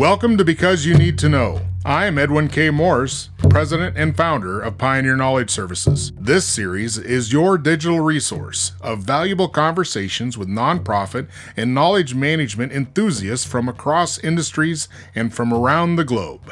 Welcome 0.00 0.38
to 0.38 0.46
Because 0.46 0.86
You 0.86 0.94
Need 0.94 1.18
to 1.18 1.28
Know. 1.28 1.60
I 1.84 2.06
am 2.06 2.16
Edwin 2.16 2.48
K. 2.48 2.70
Morris, 2.70 3.28
President 3.50 3.98
and 3.98 4.16
founder 4.16 4.58
of 4.58 4.78
Pioneer 4.78 5.14
Knowledge 5.14 5.50
Services. 5.50 6.10
This 6.18 6.46
series 6.46 6.96
is 6.96 7.34
your 7.34 7.58
digital 7.58 8.00
resource 8.00 8.72
of 8.80 9.00
valuable 9.00 9.46
conversations 9.46 10.38
with 10.38 10.48
nonprofit 10.48 11.28
and 11.54 11.74
knowledge 11.74 12.14
management 12.14 12.72
enthusiasts 12.72 13.44
from 13.44 13.68
across 13.68 14.18
industries 14.18 14.88
and 15.14 15.34
from 15.34 15.52
around 15.52 15.96
the 15.96 16.04
globe. 16.04 16.50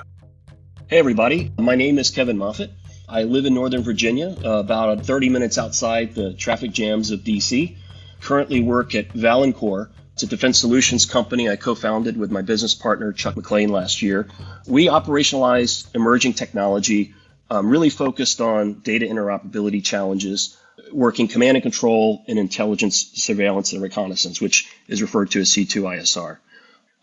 Hey, 0.89 0.99
everybody. 0.99 1.51
My 1.59 1.75
name 1.75 1.99
is 1.99 2.11
Kevin 2.11 2.37
Moffett. 2.37 2.73
I 3.09 3.23
live 3.23 3.47
in 3.47 3.55
Northern 3.55 3.83
Virginia, 3.83 4.37
uh, 4.45 4.59
about 4.59 5.07
30 5.07 5.31
minutes 5.31 5.57
outside 5.57 6.15
the 6.15 6.35
traffic 6.35 6.73
jams 6.73 7.11
of 7.11 7.21
DC. 7.21 7.79
Currently 8.21 8.61
work 8.61 8.95
at 8.95 9.11
Valencore, 9.13 9.89
it's 10.19 10.25
a 10.25 10.27
defense 10.27 10.59
solutions 10.59 11.07
company 11.07 11.49
I 11.49 11.55
co 11.55 11.77
founded 11.77 12.17
with 12.17 12.33
my 12.33 12.43
business 12.43 12.75
partner, 12.75 13.13
Chuck 13.13 13.37
McLean, 13.37 13.69
last 13.69 14.03
year. 14.03 14.27
We 14.67 14.87
operationalize 14.87 15.87
emerging 15.95 16.33
technology, 16.33 17.15
um, 17.51 17.71
really 17.71 17.89
focused 17.89 18.41
on 18.41 18.81
data 18.81 19.07
interoperability 19.07 19.85
challenges, 19.85 20.57
working 20.91 21.29
command 21.29 21.57
and 21.57 21.63
control 21.63 22.25
and 22.27 22.37
intelligence, 22.37 23.13
surveillance, 23.15 23.73
and 23.73 23.81
reconnaissance, 23.81 24.41
which 24.41 24.69
is 24.89 25.03
referred 25.03 25.31
to 25.31 25.41
as 25.41 25.51
C2ISR. 25.51 26.39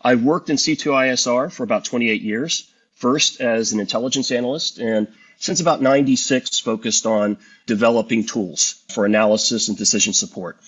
I've 0.02 0.22
worked 0.22 0.50
in 0.50 0.56
C2ISR 0.56 1.50
for 1.50 1.62
about 1.62 1.86
28 1.86 2.20
years, 2.20 2.70
first 2.96 3.40
as 3.40 3.72
an 3.72 3.80
intelligence 3.80 4.30
analyst, 4.30 4.78
and 4.78 5.08
since 5.38 5.60
about 5.60 5.80
96 5.80 6.58
focused 6.58 7.06
on 7.06 7.38
developing 7.64 8.26
tools 8.26 8.84
for 8.90 9.06
analysis 9.06 9.68
and 9.68 9.78
decision 9.78 10.12
support. 10.12 10.58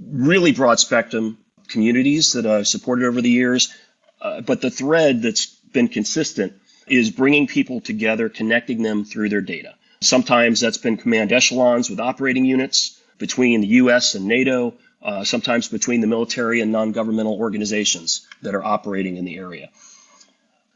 Really 0.00 0.52
broad 0.52 0.78
spectrum, 0.78 1.38
communities 1.68 2.32
that 2.32 2.46
I've 2.46 2.66
supported 2.66 3.06
over 3.06 3.20
the 3.20 3.30
years. 3.30 3.72
Uh, 4.20 4.40
but 4.40 4.60
the 4.60 4.70
thread 4.70 5.22
that's 5.22 5.46
been 5.46 5.88
consistent 5.88 6.54
is 6.86 7.10
bringing 7.10 7.46
people 7.46 7.80
together, 7.80 8.28
connecting 8.28 8.82
them 8.82 9.04
through 9.04 9.28
their 9.28 9.40
data. 9.40 9.74
Sometimes 10.00 10.60
that's 10.60 10.78
been 10.78 10.96
command 10.96 11.32
echelons 11.32 11.90
with 11.90 12.00
operating 12.00 12.44
units 12.44 13.00
between 13.18 13.60
the 13.60 13.66
US 13.66 14.14
and 14.14 14.26
NATO, 14.26 14.74
uh, 15.02 15.24
sometimes 15.24 15.68
between 15.68 16.00
the 16.00 16.06
military 16.06 16.60
and 16.60 16.72
non 16.72 16.92
governmental 16.92 17.34
organizations 17.38 18.26
that 18.42 18.54
are 18.54 18.64
operating 18.64 19.16
in 19.16 19.24
the 19.24 19.36
area. 19.36 19.70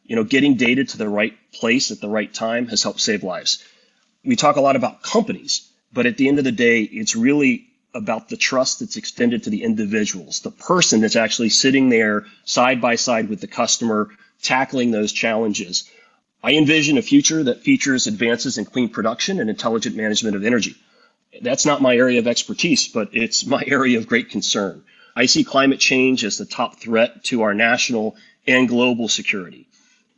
You 0.04 0.16
know, 0.16 0.24
getting 0.24 0.56
data 0.56 0.84
to 0.84 0.98
the 0.98 1.08
right 1.08 1.34
place 1.52 1.90
at 1.90 2.00
the 2.00 2.08
right 2.08 2.32
time 2.32 2.66
has 2.68 2.82
helped 2.82 3.00
save 3.00 3.22
lives. 3.22 3.64
We 4.24 4.36
talk 4.36 4.56
a 4.56 4.60
lot 4.60 4.76
about 4.76 5.02
companies, 5.02 5.68
but 5.92 6.06
at 6.06 6.16
the 6.16 6.28
end 6.28 6.38
of 6.38 6.44
the 6.44 6.52
day, 6.52 6.82
it's 6.82 7.16
really 7.16 7.66
about 7.94 8.28
the 8.28 8.36
trust 8.36 8.80
that's 8.80 8.96
extended 8.96 9.44
to 9.44 9.50
the 9.50 9.62
individuals, 9.62 10.40
the 10.40 10.50
person 10.50 11.00
that's 11.00 11.16
actually 11.16 11.50
sitting 11.50 11.88
there 11.88 12.26
side 12.44 12.80
by 12.80 12.96
side 12.96 13.28
with 13.28 13.40
the 13.40 13.46
customer, 13.46 14.10
tackling 14.42 14.90
those 14.90 15.12
challenges. 15.12 15.88
I 16.42 16.54
envision 16.54 16.98
a 16.98 17.02
future 17.02 17.44
that 17.44 17.62
features 17.62 18.06
advances 18.06 18.58
in 18.58 18.64
clean 18.64 18.88
production 18.88 19.40
and 19.40 19.48
intelligent 19.50 19.94
management 19.94 20.36
of 20.36 20.44
energy. 20.44 20.74
That's 21.40 21.66
not 21.66 21.82
my 21.82 21.96
area 21.96 22.18
of 22.18 22.26
expertise, 22.26 22.88
but 22.88 23.10
it's 23.12 23.46
my 23.56 23.62
area 23.66 23.98
of 23.98 24.06
great 24.06 24.30
concern. 24.30 24.82
I 25.14 25.26
see 25.26 25.44
climate 25.44 25.78
change 25.78 26.24
as 26.24 26.38
the 26.38 26.46
top 26.46 26.80
threat 26.80 27.24
to 27.24 27.42
our 27.42 27.52
national 27.52 28.16
and 28.46 28.66
global 28.68 29.08
security. 29.08 29.68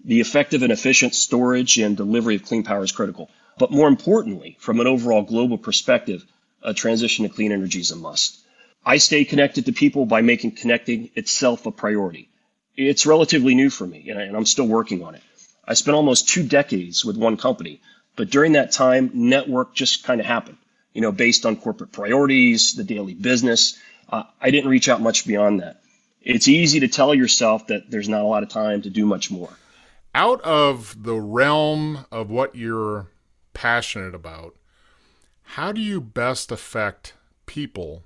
The 0.04 0.20
effective 0.20 0.62
and 0.62 0.72
efficient 0.72 1.14
storage 1.14 1.78
and 1.78 1.96
delivery 1.96 2.36
of 2.36 2.44
clean 2.44 2.62
power 2.62 2.84
is 2.84 2.92
critical. 2.92 3.30
But 3.58 3.70
more 3.70 3.88
importantly, 3.88 4.56
from 4.60 4.80
an 4.80 4.86
overall 4.86 5.22
global 5.22 5.58
perspective, 5.58 6.24
a 6.64 6.74
transition 6.74 7.28
to 7.28 7.34
clean 7.34 7.52
energy 7.52 7.80
is 7.80 7.90
a 7.90 7.96
must. 7.96 8.40
I 8.84 8.96
stay 8.98 9.24
connected 9.24 9.66
to 9.66 9.72
people 9.72 10.06
by 10.06 10.22
making 10.22 10.52
connecting 10.52 11.10
itself 11.14 11.66
a 11.66 11.70
priority. 11.70 12.28
It's 12.76 13.06
relatively 13.06 13.54
new 13.54 13.70
for 13.70 13.86
me, 13.86 14.10
and 14.10 14.36
I'm 14.36 14.46
still 14.46 14.66
working 14.66 15.02
on 15.04 15.14
it. 15.14 15.22
I 15.66 15.74
spent 15.74 15.94
almost 15.94 16.28
two 16.28 16.42
decades 16.42 17.04
with 17.04 17.16
one 17.16 17.36
company, 17.36 17.80
but 18.16 18.30
during 18.30 18.52
that 18.52 18.72
time, 18.72 19.10
network 19.14 19.74
just 19.74 20.04
kind 20.04 20.20
of 20.20 20.26
happened, 20.26 20.58
you 20.92 21.00
know, 21.00 21.12
based 21.12 21.46
on 21.46 21.56
corporate 21.56 21.92
priorities, 21.92 22.74
the 22.74 22.84
daily 22.84 23.14
business. 23.14 23.78
Uh, 24.08 24.24
I 24.40 24.50
didn't 24.50 24.70
reach 24.70 24.88
out 24.88 25.00
much 25.00 25.26
beyond 25.26 25.60
that. 25.60 25.80
It's 26.20 26.48
easy 26.48 26.80
to 26.80 26.88
tell 26.88 27.14
yourself 27.14 27.68
that 27.68 27.90
there's 27.90 28.08
not 28.08 28.22
a 28.22 28.26
lot 28.26 28.42
of 28.42 28.48
time 28.48 28.82
to 28.82 28.90
do 28.90 29.06
much 29.06 29.30
more. 29.30 29.50
Out 30.14 30.40
of 30.42 31.02
the 31.02 31.16
realm 31.16 32.06
of 32.10 32.30
what 32.30 32.54
you're 32.54 33.08
passionate 33.52 34.14
about, 34.14 34.54
how 35.44 35.72
do 35.72 35.80
you 35.80 36.00
best 36.00 36.50
affect 36.50 37.14
people 37.46 38.04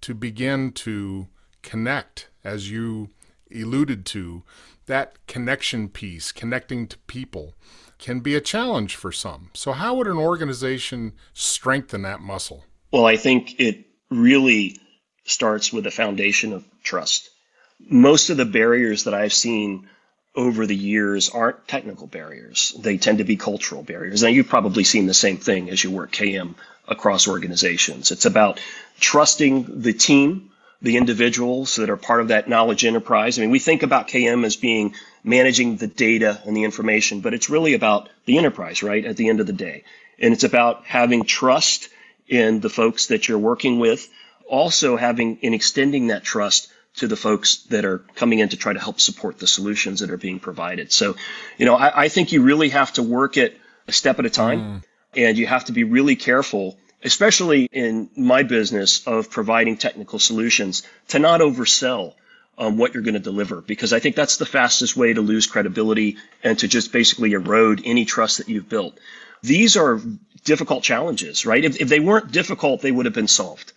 to 0.00 0.14
begin 0.14 0.72
to 0.72 1.28
connect 1.62 2.28
as 2.42 2.70
you 2.70 3.10
alluded 3.54 4.04
to? 4.06 4.42
That 4.86 5.24
connection 5.26 5.88
piece 5.88 6.32
connecting 6.32 6.88
to 6.88 6.98
people 7.06 7.54
can 7.98 8.18
be 8.18 8.34
a 8.34 8.40
challenge 8.40 8.96
for 8.96 9.12
some. 9.12 9.50
So 9.54 9.72
how 9.72 9.94
would 9.94 10.08
an 10.08 10.16
organization 10.16 11.12
strengthen 11.32 12.02
that 12.02 12.20
muscle? 12.20 12.64
Well 12.90 13.06
i 13.06 13.16
think 13.16 13.60
it 13.60 13.86
really 14.10 14.78
starts 15.24 15.72
with 15.72 15.86
a 15.86 15.90
foundation 15.90 16.52
of 16.52 16.64
trust. 16.82 17.30
Most 17.78 18.28
of 18.30 18.36
the 18.36 18.44
barriers 18.44 19.04
that 19.04 19.14
i've 19.14 19.32
seen 19.32 19.88
over 20.34 20.66
the 20.66 20.76
years 20.76 21.28
aren't 21.28 21.68
technical 21.68 22.06
barriers. 22.06 22.74
They 22.78 22.96
tend 22.96 23.18
to 23.18 23.24
be 23.24 23.36
cultural 23.36 23.82
barriers. 23.82 24.22
Now, 24.22 24.28
you've 24.28 24.48
probably 24.48 24.84
seen 24.84 25.06
the 25.06 25.14
same 25.14 25.36
thing 25.36 25.68
as 25.68 25.82
you 25.84 25.90
work 25.90 26.12
KM 26.12 26.54
across 26.88 27.28
organizations. 27.28 28.10
It's 28.10 28.24
about 28.24 28.60
trusting 28.98 29.82
the 29.82 29.92
team, 29.92 30.50
the 30.80 30.96
individuals 30.96 31.76
that 31.76 31.90
are 31.90 31.96
part 31.96 32.20
of 32.20 32.28
that 32.28 32.48
knowledge 32.48 32.84
enterprise. 32.84 33.38
I 33.38 33.42
mean, 33.42 33.50
we 33.50 33.58
think 33.58 33.82
about 33.82 34.08
KM 34.08 34.44
as 34.44 34.56
being 34.56 34.94
managing 35.22 35.76
the 35.76 35.86
data 35.86 36.40
and 36.46 36.56
the 36.56 36.64
information, 36.64 37.20
but 37.20 37.34
it's 37.34 37.50
really 37.50 37.74
about 37.74 38.08
the 38.24 38.38
enterprise, 38.38 38.82
right? 38.82 39.04
At 39.04 39.16
the 39.16 39.28
end 39.28 39.40
of 39.40 39.46
the 39.46 39.52
day. 39.52 39.84
And 40.18 40.32
it's 40.32 40.44
about 40.44 40.84
having 40.86 41.24
trust 41.24 41.88
in 42.26 42.60
the 42.60 42.70
folks 42.70 43.08
that 43.08 43.28
you're 43.28 43.38
working 43.38 43.78
with, 43.78 44.08
also 44.48 44.96
having 44.96 45.38
and 45.42 45.54
extending 45.54 46.08
that 46.08 46.24
trust 46.24 46.68
to 46.96 47.06
the 47.06 47.16
folks 47.16 47.62
that 47.64 47.84
are 47.84 47.98
coming 48.14 48.38
in 48.38 48.50
to 48.50 48.56
try 48.56 48.72
to 48.72 48.78
help 48.78 49.00
support 49.00 49.38
the 49.38 49.46
solutions 49.46 50.00
that 50.00 50.10
are 50.10 50.18
being 50.18 50.38
provided. 50.38 50.92
So, 50.92 51.16
you 51.58 51.66
know, 51.66 51.74
I, 51.74 52.04
I 52.04 52.08
think 52.08 52.32
you 52.32 52.42
really 52.42 52.68
have 52.70 52.92
to 52.94 53.02
work 53.02 53.36
it 53.36 53.58
a 53.88 53.92
step 53.92 54.18
at 54.18 54.26
a 54.26 54.30
time 54.30 54.60
mm. 54.60 54.82
and 55.16 55.38
you 55.38 55.46
have 55.46 55.64
to 55.66 55.72
be 55.72 55.84
really 55.84 56.16
careful, 56.16 56.76
especially 57.02 57.68
in 57.72 58.10
my 58.16 58.42
business 58.42 59.06
of 59.06 59.30
providing 59.30 59.76
technical 59.76 60.18
solutions 60.18 60.82
to 61.08 61.18
not 61.18 61.40
oversell 61.40 62.14
um, 62.58 62.76
what 62.76 62.92
you're 62.92 63.02
going 63.02 63.14
to 63.14 63.20
deliver 63.20 63.62
because 63.62 63.92
I 63.92 63.98
think 63.98 64.14
that's 64.14 64.36
the 64.36 64.46
fastest 64.46 64.96
way 64.96 65.14
to 65.14 65.22
lose 65.22 65.46
credibility 65.46 66.18
and 66.44 66.58
to 66.58 66.68
just 66.68 66.92
basically 66.92 67.32
erode 67.32 67.82
any 67.84 68.04
trust 68.04 68.38
that 68.38 68.48
you've 68.48 68.68
built. 68.68 68.98
These 69.42 69.76
are 69.76 70.00
difficult 70.44 70.82
challenges, 70.82 71.46
right? 71.46 71.64
If, 71.64 71.80
if 71.80 71.88
they 71.88 72.00
weren't 72.00 72.30
difficult, 72.30 72.82
they 72.82 72.92
would 72.92 73.06
have 73.06 73.14
been 73.14 73.28
solved. 73.28 73.72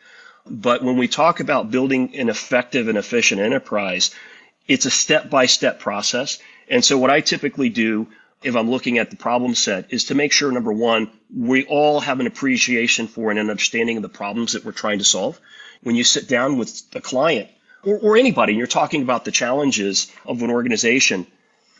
But 0.46 0.84
when 0.84 0.98
we 0.98 1.08
talk 1.08 1.40
about 1.40 1.72
building 1.72 2.16
an 2.16 2.30
effective 2.30 2.88
and 2.88 2.98
efficient 2.98 3.42
enterprise, 3.42 4.12
it's 4.68 4.86
a 4.86 4.92
step 4.92 5.30
by 5.30 5.46
step 5.48 5.80
process. 5.80 6.40
And 6.70 6.84
so 6.84 6.98
what 6.98 7.10
I 7.10 7.22
typically 7.22 7.70
do 7.70 8.08
if 8.44 8.56
I'm 8.56 8.70
looking 8.70 9.00
at 9.00 9.10
the 9.10 9.16
problem 9.16 9.56
set 9.56 9.92
is 9.92 10.06
to 10.06 10.16
make 10.16 10.32
sure 10.32 10.52
number 10.52 10.72
one, 10.72 11.10
we 11.36 11.66
all 11.66 12.00
have 12.00 12.20
an 12.20 12.28
appreciation 12.28 13.08
for 13.08 13.32
and 13.32 13.40
an 13.40 13.50
understanding 13.50 13.98
of 13.98 14.04
the 14.04 14.10
problems 14.10 14.54
that 14.54 14.64
we're 14.64 14.72
trying 14.72 15.00
to 15.00 15.06
solve. 15.06 15.40
When 15.82 15.96
you 15.96 16.04
sit 16.04 16.28
down 16.28 16.58
with 16.58 16.80
a 16.94 17.02
client 17.02 17.50
or, 17.84 17.98
or 17.98 18.18
anybody 18.18 18.54
and 18.54 18.58
you're 18.60 18.68
talking 18.68 19.02
about 19.02 19.26
the 19.26 19.32
challenges 19.32 20.12
of 20.26 20.44
an 20.44 20.52
organization, 20.52 21.26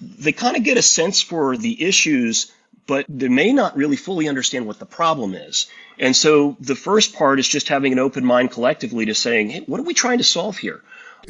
they 0.02 0.32
kind 0.32 0.58
of 0.58 0.64
get 0.64 0.78
a 0.78 0.82
sense 0.82 1.22
for 1.22 1.56
the 1.56 1.84
issues 1.84 2.52
but 2.88 3.06
they 3.10 3.30
may 3.30 3.52
not 3.54 3.76
really 3.76 3.96
fully 3.96 4.28
understand 4.28 4.66
what 4.66 4.80
the 4.80 4.86
problem 4.86 5.34
is. 5.34 5.68
And 5.98 6.16
so 6.16 6.58
the 6.60 6.76
first 6.76 7.16
part 7.16 7.40
is 7.40 7.48
just 7.48 7.68
having 7.68 7.94
an 7.94 8.00
open 8.00 8.26
mind 8.26 8.52
collectively 8.52 9.06
to 9.06 9.16
saying, 9.16 9.50
hey, 9.50 9.64
what 9.66 9.80
are 9.80 9.84
we 9.84 9.94
trying 9.94 10.18
to 10.20 10.24
solve 10.24 10.58
here? 10.58 10.82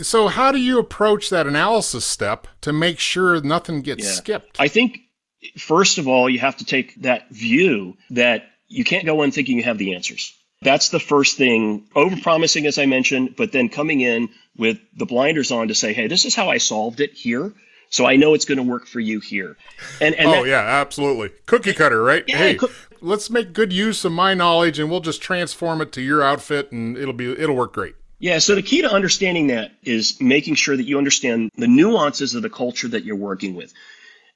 So, 0.01 0.27
how 0.27 0.51
do 0.51 0.59
you 0.59 0.79
approach 0.79 1.29
that 1.29 1.47
analysis 1.47 2.03
step 2.03 2.47
to 2.61 2.73
make 2.73 2.99
sure 2.99 3.39
nothing 3.41 3.81
gets 3.81 4.03
yeah. 4.03 4.11
skipped? 4.11 4.59
I 4.59 4.67
think, 4.67 4.99
first 5.57 5.99
of 5.99 6.07
all, 6.07 6.29
you 6.29 6.39
have 6.39 6.57
to 6.57 6.65
take 6.65 7.01
that 7.03 7.29
view 7.29 7.95
that 8.09 8.49
you 8.67 8.83
can't 8.83 9.05
go 9.05 9.21
in 9.23 9.31
thinking 9.31 9.57
you 9.57 9.63
have 9.63 9.77
the 9.77 9.95
answers. 9.95 10.35
That's 10.61 10.89
the 10.89 10.99
first 10.99 11.37
thing, 11.37 11.87
overpromising, 11.95 12.65
as 12.65 12.77
I 12.77 12.87
mentioned, 12.87 13.35
but 13.37 13.51
then 13.51 13.69
coming 13.69 14.01
in 14.01 14.29
with 14.57 14.79
the 14.97 15.05
blinders 15.05 15.51
on 15.51 15.67
to 15.67 15.75
say, 15.75 15.93
hey, 15.93 16.07
this 16.07 16.25
is 16.25 16.35
how 16.35 16.49
I 16.49 16.57
solved 16.57 16.99
it 17.01 17.13
here. 17.13 17.53
So 17.89 18.05
I 18.05 18.15
know 18.15 18.33
it's 18.33 18.45
going 18.45 18.57
to 18.57 18.63
work 18.63 18.87
for 18.87 18.99
you 18.99 19.19
here. 19.19 19.57
And, 20.01 20.15
and 20.15 20.27
oh 20.27 20.43
that, 20.43 20.49
yeah, 20.49 20.59
absolutely, 20.59 21.31
cookie 21.45 21.73
cutter, 21.73 22.03
right? 22.03 22.23
Yeah, 22.27 22.37
hey, 22.37 22.59
let's 23.01 23.29
make 23.29 23.53
good 23.53 23.71
use 23.71 24.03
of 24.05 24.11
my 24.11 24.33
knowledge, 24.33 24.79
and 24.79 24.89
we'll 24.89 24.99
just 24.99 25.21
transform 25.21 25.81
it 25.81 25.91
to 25.93 26.01
your 26.01 26.23
outfit, 26.23 26.71
and 26.71 26.97
it'll 26.97 27.13
be 27.13 27.31
it'll 27.31 27.55
work 27.55 27.73
great. 27.73 27.95
Yeah, 28.19 28.39
so 28.39 28.55
the 28.55 28.61
key 28.61 28.81
to 28.81 28.91
understanding 28.91 29.47
that 29.47 29.71
is 29.83 30.19
making 30.21 30.55
sure 30.55 30.75
that 30.75 30.85
you 30.85 30.97
understand 30.97 31.51
the 31.55 31.67
nuances 31.67 32.33
of 32.33 32.41
the 32.41 32.49
culture 32.49 32.87
that 32.87 33.03
you're 33.03 33.15
working 33.15 33.55
with. 33.55 33.73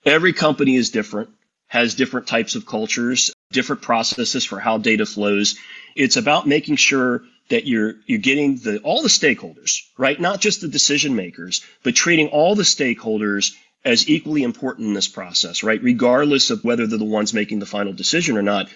Every 0.06 0.34
company 0.34 0.76
is 0.76 0.92
different, 0.92 1.30
has 1.68 1.96
different 1.96 2.28
types 2.28 2.56
of 2.56 2.66
cultures, 2.66 3.34
different 3.52 3.82
processes 3.82 4.46
for 4.46 4.60
how 4.60 4.78
data 4.78 5.06
flows. 5.06 5.58
It's 5.96 6.18
about 6.18 6.48
making 6.48 6.76
sure 6.76 7.24
that 7.50 7.68
you're 7.68 7.96
you're 8.06 8.20
getting 8.20 8.58
the 8.58 8.80
all 8.80 9.02
the 9.02 9.10
stakeholders, 9.10 9.82
right? 9.98 10.20
Not 10.20 10.40
just 10.40 10.62
the 10.62 10.68
decision 10.68 11.16
makers, 11.16 11.64
but 11.84 11.96
treating 11.96 12.28
all 12.30 12.56
the 12.56 12.64
stakeholders 12.64 13.54
as 13.86 14.10
equally 14.10 14.44
important 14.44 14.88
in 14.88 14.94
this 14.94 15.08
process, 15.08 15.64
right? 15.64 15.82
Regardless 15.82 16.50
of 16.50 16.64
whether 16.64 16.86
they're 16.86 16.98
the 16.98 17.06
ones 17.06 17.34
making 17.34 17.60
the 17.60 17.66
final 17.66 17.94
decision 17.94 18.38
or 18.38 18.42
not, 18.42 18.70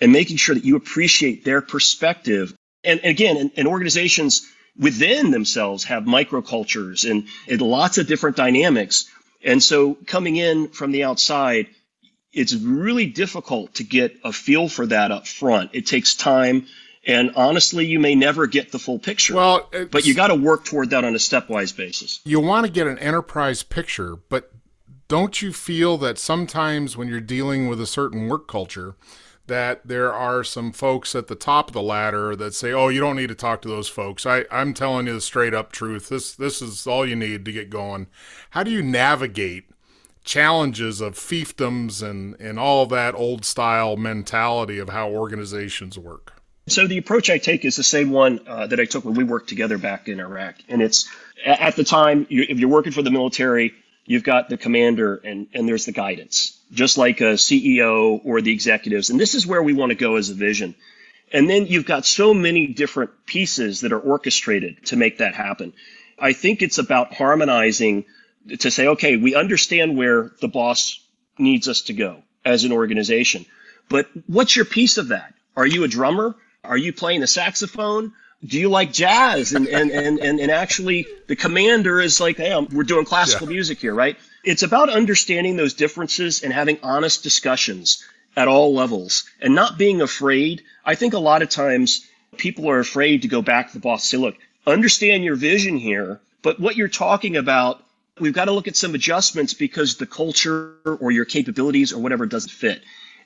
and 0.00 0.12
making 0.12 0.36
sure 0.36 0.54
that 0.54 0.64
you 0.64 0.76
appreciate 0.76 1.44
their 1.44 1.60
perspective. 1.60 2.54
And, 2.84 3.00
again, 3.02 3.36
and, 3.36 3.50
and 3.56 3.66
organizations 3.66 4.46
within 4.78 5.32
themselves 5.32 5.84
have 5.84 6.04
microcultures 6.04 7.10
and, 7.10 7.26
and 7.48 7.60
lots 7.60 7.98
of 7.98 8.06
different 8.06 8.36
dynamics. 8.36 9.10
And 9.42 9.62
so 9.62 9.94
coming 9.94 10.36
in 10.36 10.68
from 10.68 10.92
the 10.92 11.04
outside, 11.04 11.66
it's 12.32 12.54
really 12.54 13.06
difficult 13.06 13.74
to 13.74 13.84
get 13.84 14.16
a 14.22 14.32
feel 14.32 14.68
for 14.68 14.86
that 14.86 15.10
up 15.10 15.26
front. 15.26 15.70
It 15.72 15.86
takes 15.86 16.14
time. 16.14 16.66
And 17.06 17.32
honestly, 17.36 17.86
you 17.86 17.98
may 17.98 18.14
never 18.14 18.46
get 18.46 18.72
the 18.72 18.78
full 18.78 18.98
picture. 18.98 19.34
Well, 19.34 19.70
but 19.90 20.04
you 20.04 20.14
got 20.14 20.28
to 20.28 20.34
work 20.34 20.64
toward 20.64 20.90
that 20.90 21.04
on 21.04 21.14
a 21.14 21.18
stepwise 21.18 21.74
basis. 21.74 22.20
You 22.24 22.40
want 22.40 22.66
to 22.66 22.72
get 22.72 22.86
an 22.86 22.98
enterprise 22.98 23.62
picture, 23.62 24.16
but 24.28 24.52
don't 25.08 25.40
you 25.40 25.52
feel 25.52 25.96
that 25.98 26.18
sometimes 26.18 26.96
when 26.96 27.08
you're 27.08 27.20
dealing 27.20 27.66
with 27.66 27.80
a 27.80 27.86
certain 27.86 28.28
work 28.28 28.46
culture, 28.46 28.94
that 29.46 29.80
there 29.86 30.12
are 30.12 30.44
some 30.44 30.70
folks 30.70 31.14
at 31.14 31.26
the 31.26 31.34
top 31.34 31.68
of 31.68 31.72
the 31.72 31.82
ladder 31.82 32.36
that 32.36 32.54
say, 32.54 32.72
"Oh, 32.72 32.88
you 32.88 33.00
don't 33.00 33.16
need 33.16 33.28
to 33.28 33.34
talk 33.34 33.62
to 33.62 33.68
those 33.68 33.88
folks. 33.88 34.26
I, 34.26 34.44
I'm 34.50 34.74
telling 34.74 35.06
you 35.06 35.14
the 35.14 35.20
straight 35.22 35.54
up 35.54 35.72
truth. 35.72 36.10
This 36.10 36.32
this 36.34 36.60
is 36.60 36.86
all 36.86 37.06
you 37.06 37.16
need 37.16 37.46
to 37.46 37.52
get 37.52 37.70
going." 37.70 38.08
How 38.50 38.62
do 38.62 38.70
you 38.70 38.82
navigate 38.82 39.70
challenges 40.24 41.00
of 41.00 41.14
fiefdoms 41.14 42.02
and 42.02 42.38
and 42.38 42.58
all 42.58 42.84
that 42.86 43.14
old 43.14 43.46
style 43.46 43.96
mentality 43.96 44.78
of 44.78 44.90
how 44.90 45.08
organizations 45.08 45.98
work? 45.98 46.37
So 46.68 46.86
the 46.86 46.98
approach 46.98 47.30
I 47.30 47.38
take 47.38 47.64
is 47.64 47.76
the 47.76 47.82
same 47.82 48.10
one 48.10 48.40
uh, 48.46 48.66
that 48.66 48.80
I 48.80 48.84
took 48.84 49.04
when 49.04 49.14
we 49.14 49.24
worked 49.24 49.48
together 49.48 49.78
back 49.78 50.08
in 50.08 50.20
Iraq, 50.20 50.56
and 50.68 50.82
it's 50.82 51.08
at 51.44 51.76
the 51.76 51.84
time 51.84 52.26
you, 52.28 52.44
if 52.48 52.58
you're 52.58 52.68
working 52.68 52.92
for 52.92 53.02
the 53.02 53.10
military, 53.10 53.74
you've 54.04 54.24
got 54.24 54.48
the 54.48 54.56
commander 54.56 55.16
and 55.16 55.48
and 55.54 55.68
there's 55.68 55.84
the 55.86 55.92
guidance 55.92 56.58
just 56.72 56.98
like 56.98 57.20
a 57.20 57.34
CEO 57.34 58.20
or 58.24 58.40
the 58.40 58.52
executives. 58.52 59.10
And 59.10 59.18
this 59.18 59.34
is 59.34 59.46
where 59.46 59.62
we 59.62 59.72
want 59.72 59.90
to 59.90 59.96
go 59.96 60.16
as 60.16 60.30
a 60.30 60.34
vision. 60.34 60.74
And 61.32 61.48
then 61.48 61.66
you've 61.66 61.86
got 61.86 62.06
so 62.06 62.32
many 62.32 62.66
different 62.68 63.26
pieces 63.26 63.82
that 63.82 63.92
are 63.92 64.00
orchestrated 64.00 64.86
to 64.86 64.96
make 64.96 65.18
that 65.18 65.34
happen. 65.34 65.72
I 66.18 66.32
think 66.32 66.62
it's 66.62 66.78
about 66.78 67.14
harmonizing 67.14 68.04
to 68.60 68.70
say, 68.70 68.88
okay, 68.88 69.16
we 69.16 69.34
understand 69.34 69.96
where 69.96 70.32
the 70.40 70.48
boss 70.48 71.00
needs 71.38 71.68
us 71.68 71.82
to 71.82 71.92
go 71.92 72.22
as 72.44 72.64
an 72.64 72.72
organization. 72.72 73.44
But 73.88 74.08
what's 74.26 74.56
your 74.56 74.64
piece 74.64 74.98
of 74.98 75.08
that? 75.08 75.34
Are 75.56 75.66
you 75.66 75.84
a 75.84 75.88
drummer? 75.88 76.34
Are 76.68 76.76
you 76.76 76.92
playing 76.92 77.20
the 77.20 77.26
saxophone? 77.26 78.12
Do 78.44 78.60
you 78.60 78.68
like 78.68 78.92
jazz? 78.92 79.52
And, 79.52 79.66
and, 79.66 79.90
and, 79.90 80.20
and, 80.20 80.38
and 80.38 80.50
actually, 80.50 81.06
the 81.26 81.34
commander 81.34 82.00
is 82.00 82.20
like, 82.20 82.36
hey, 82.36 82.54
we're 82.70 82.84
doing 82.84 83.04
classical 83.04 83.48
yeah. 83.48 83.54
music 83.54 83.80
here, 83.80 83.94
right? 83.94 84.16
It's 84.44 84.62
about 84.62 84.90
understanding 84.90 85.56
those 85.56 85.74
differences 85.74 86.42
and 86.42 86.52
having 86.52 86.78
honest 86.82 87.22
discussions 87.22 88.04
at 88.36 88.46
all 88.46 88.74
levels 88.74 89.24
and 89.40 89.54
not 89.54 89.78
being 89.78 90.00
afraid. 90.00 90.62
I 90.84 90.94
think 90.94 91.14
a 91.14 91.18
lot 91.18 91.42
of 91.42 91.48
times 91.48 92.06
people 92.36 92.70
are 92.70 92.78
afraid 92.78 93.22
to 93.22 93.28
go 93.28 93.42
back 93.42 93.68
to 93.68 93.74
the 93.74 93.80
boss 93.80 94.02
and 94.02 94.20
say, 94.20 94.24
look, 94.24 94.36
understand 94.66 95.24
your 95.24 95.34
vision 95.34 95.76
here, 95.76 96.20
but 96.42 96.60
what 96.60 96.76
you're 96.76 96.86
talking 96.86 97.36
about, 97.36 97.82
we've 98.20 98.34
got 98.34 98.44
to 98.44 98.52
look 98.52 98.68
at 98.68 98.76
some 98.76 98.94
adjustments 98.94 99.54
because 99.54 99.96
the 99.96 100.06
culture 100.06 100.74
or 100.84 101.10
your 101.10 101.24
capabilities 101.24 101.92
or 101.92 102.00
whatever 102.00 102.26
doesn't 102.26 102.52
fit. 102.52 102.82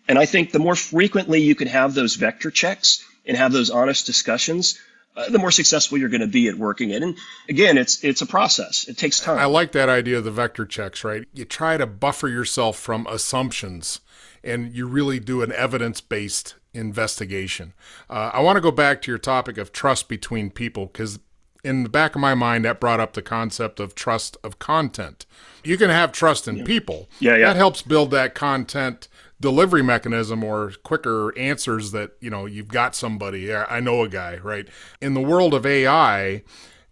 And 0.09 0.19
I 0.19 0.27
think 0.27 0.53
the 0.53 0.59
more 0.59 0.77
frequently 0.77 1.43
you 1.43 1.55
can 1.55 1.69
have 1.69 1.93
those 1.93 2.15
vector 2.15 2.51
checks 2.51 3.05
and 3.27 3.37
have 3.37 3.53
those 3.53 3.71
honest 3.71 4.07
discussions, 4.07 4.79
uh, 5.17 5.29
the 5.29 5.39
more 5.39 5.51
successful 5.51 5.99
you're 5.99 6.09
going 6.09 6.23
to 6.23 6.27
be 6.27 6.49
at 6.49 6.57
working 6.57 6.91
it. 6.91 7.03
And 7.03 7.17
again, 7.49 7.79
it's 7.79 8.03
it's 8.03 8.23
a 8.23 8.27
process. 8.27 8.89
It 8.89 8.97
takes 8.97 9.21
time. 9.21 9.39
I 9.39 9.45
like 9.45 9.73
that 9.73 9.89
idea 9.89 10.19
of 10.19 10.25
the 10.25 10.31
vector 10.31 10.65
checks, 10.65 11.05
right? 11.05 11.27
You 11.35 11.45
try 11.45 11.77
to 11.77 11.87
buffer 11.87 12.29
yourself 12.29 12.79
from 12.79 13.07
assumptions 13.07 14.01
and 14.43 14.75
you 14.75 14.87
really 14.87 15.21
do 15.21 15.43
an 15.43 15.53
evidence-based 15.53 16.57
investigation. 16.75 17.75
Uh, 18.11 18.31
I 18.33 18.41
want 18.41 18.57
to 18.57 18.61
go 18.61 18.73
back 18.73 19.03
to 19.03 19.11
your 19.11 19.19
topic 19.19 19.59
of 19.59 19.73
trust 19.73 20.09
between 20.09 20.51
people 20.51 20.87
because 20.87 21.21
in 21.63 21.85
the 21.85 21.89
back 21.89 22.15
of 22.15 22.21
my 22.21 22.35
mind 22.35 22.65
that 22.65 22.81
brought 22.81 22.99
up 22.99 23.13
the 23.13 23.23
concept 23.23 23.79
of 23.79 23.95
trust 23.95 24.37
of 24.43 24.59
content. 24.59 25.27
You 25.63 25.77
can 25.77 25.91
have 25.91 26.11
trust 26.11 26.49
in 26.49 26.65
people. 26.65 27.09
Yeah, 27.21 27.37
yeah. 27.37 27.49
That 27.49 27.57
helps 27.57 27.83
build 27.83 28.11
that 28.11 28.35
content 28.35 29.07
delivery 29.43 29.83
mechanism 29.83 30.43
or 30.43 30.73
quicker 30.85 31.37
answers 31.37 31.91
that 31.91 32.13
you 32.21 32.31
know 32.31 32.47
you've 32.47 32.69
got 32.69 32.95
somebody. 32.95 33.55
I 33.55 33.81
know 33.81 34.03
a 34.03 34.09
guy 34.09 34.39
right? 34.39 34.67
In 35.03 35.13
the 35.13 35.21
world 35.21 35.53
of 35.53 35.67
ai 35.67 36.43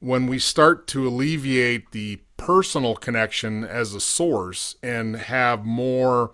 when 0.00 0.26
we 0.26 0.38
start 0.38 0.86
to 0.88 1.06
alleviate 1.06 1.92
the 1.92 2.20
personal 2.36 2.96
connection 2.96 3.64
as 3.64 3.94
a 3.94 4.00
source 4.00 4.74
and 4.82 5.14
have 5.14 5.64
more 5.64 6.32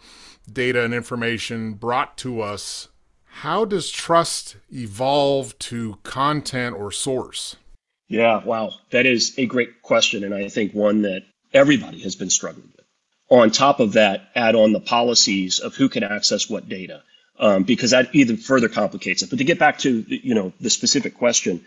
data 0.51 0.85
and 0.85 0.95
information 0.95 1.75
brought 1.75 2.17
to 2.17 2.41
us 2.41 2.89
how 3.27 3.65
does 3.67 3.91
trust 3.91 4.57
evolve 4.73 5.59
to 5.59 5.99
content 6.05 6.75
or 6.75 6.91
source? 6.91 7.57
Yeah 8.09 8.43
wow. 8.43 8.73
That 8.91 9.05
is 9.05 9.35
a 9.39 9.47
great 9.47 9.83
question 9.83 10.25
and 10.25 10.35
i 10.35 10.49
think 10.49 10.73
one 10.73 11.03
that 11.03 11.23
everybody 11.53 12.01
has 12.01 12.17
been 12.17 12.31
struggling 12.31 12.73
on 13.29 13.51
top 13.51 13.81
of 13.81 13.95
that, 13.95 14.29
add 14.35 14.55
on 14.55 14.73
the 14.73 14.81
policies 14.81 15.59
of 15.59 15.75
who 15.75 15.89
can 15.89 16.05
access 16.05 16.49
what 16.49 16.69
data, 16.69 17.03
um, 17.39 17.65
because 17.65 17.91
that 17.91 18.15
even 18.15 18.37
further 18.37 18.69
complicates 18.69 19.23
it. 19.23 19.31
But 19.31 19.39
to 19.39 19.45
get 19.45 19.59
back 19.59 19.79
to 19.79 20.05
you 20.09 20.35
know 20.35 20.53
the 20.61 20.71
specific 20.71 21.17
question, 21.17 21.65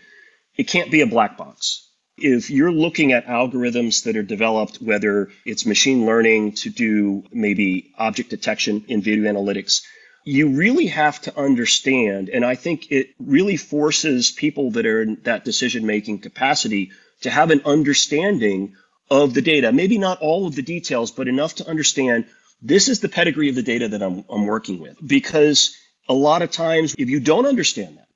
it 0.56 0.64
can't 0.64 0.90
be 0.90 1.02
a 1.02 1.06
black 1.06 1.36
box. 1.36 1.86
If 2.16 2.50
you're 2.50 2.72
looking 2.72 3.12
at 3.12 3.26
algorithms 3.26 4.04
that 4.04 4.16
are 4.16 4.22
developed, 4.22 4.76
whether 4.76 5.30
it's 5.46 5.64
machine 5.64 6.04
learning 6.04 6.52
to 6.56 6.70
do 6.70 7.24
maybe 7.32 7.92
object 7.96 8.30
detection 8.30 8.84
in 8.88 9.00
video 9.00 9.32
analytics, 9.32 9.82
you 10.24 10.48
really 10.50 10.86
have 10.88 11.20
to 11.22 11.38
understand, 11.38 12.28
and 12.28 12.44
I 12.44 12.54
think 12.54 12.90
it 12.90 13.08
really 13.18 13.56
forces 13.56 14.30
people 14.30 14.72
that 14.72 14.84
are 14.86 15.02
in 15.02 15.18
that 15.22 15.44
decision 15.44 15.86
making 15.86 16.18
capacity 16.18 16.90
to 17.22 17.30
have 17.30 17.50
an 17.50 17.62
understanding 17.64 18.74
of 19.10 19.34
the 19.34 19.42
data. 19.42 19.72
Maybe 19.72 19.98
not 19.98 20.20
all 20.20 20.46
of 20.46 20.54
the 20.54 20.62
details, 20.62 21.10
but 21.10 21.28
enough 21.28 21.56
to 21.56 21.68
understand 21.68 22.26
this 22.62 22.88
is 22.88 23.00
the 23.00 23.08
pedigree 23.08 23.48
of 23.48 23.54
the 23.54 23.62
data 23.62 23.88
that 23.88 24.02
I'm, 24.02 24.24
I'm 24.28 24.46
working 24.46 24.80
with. 24.80 24.96
Because 25.04 25.76
a 26.08 26.14
lot 26.14 26.42
of 26.42 26.50
times, 26.50 26.94
if 26.98 27.08
you 27.08 27.20
don't 27.20 27.46
understand 27.46 27.98
that 27.98 28.08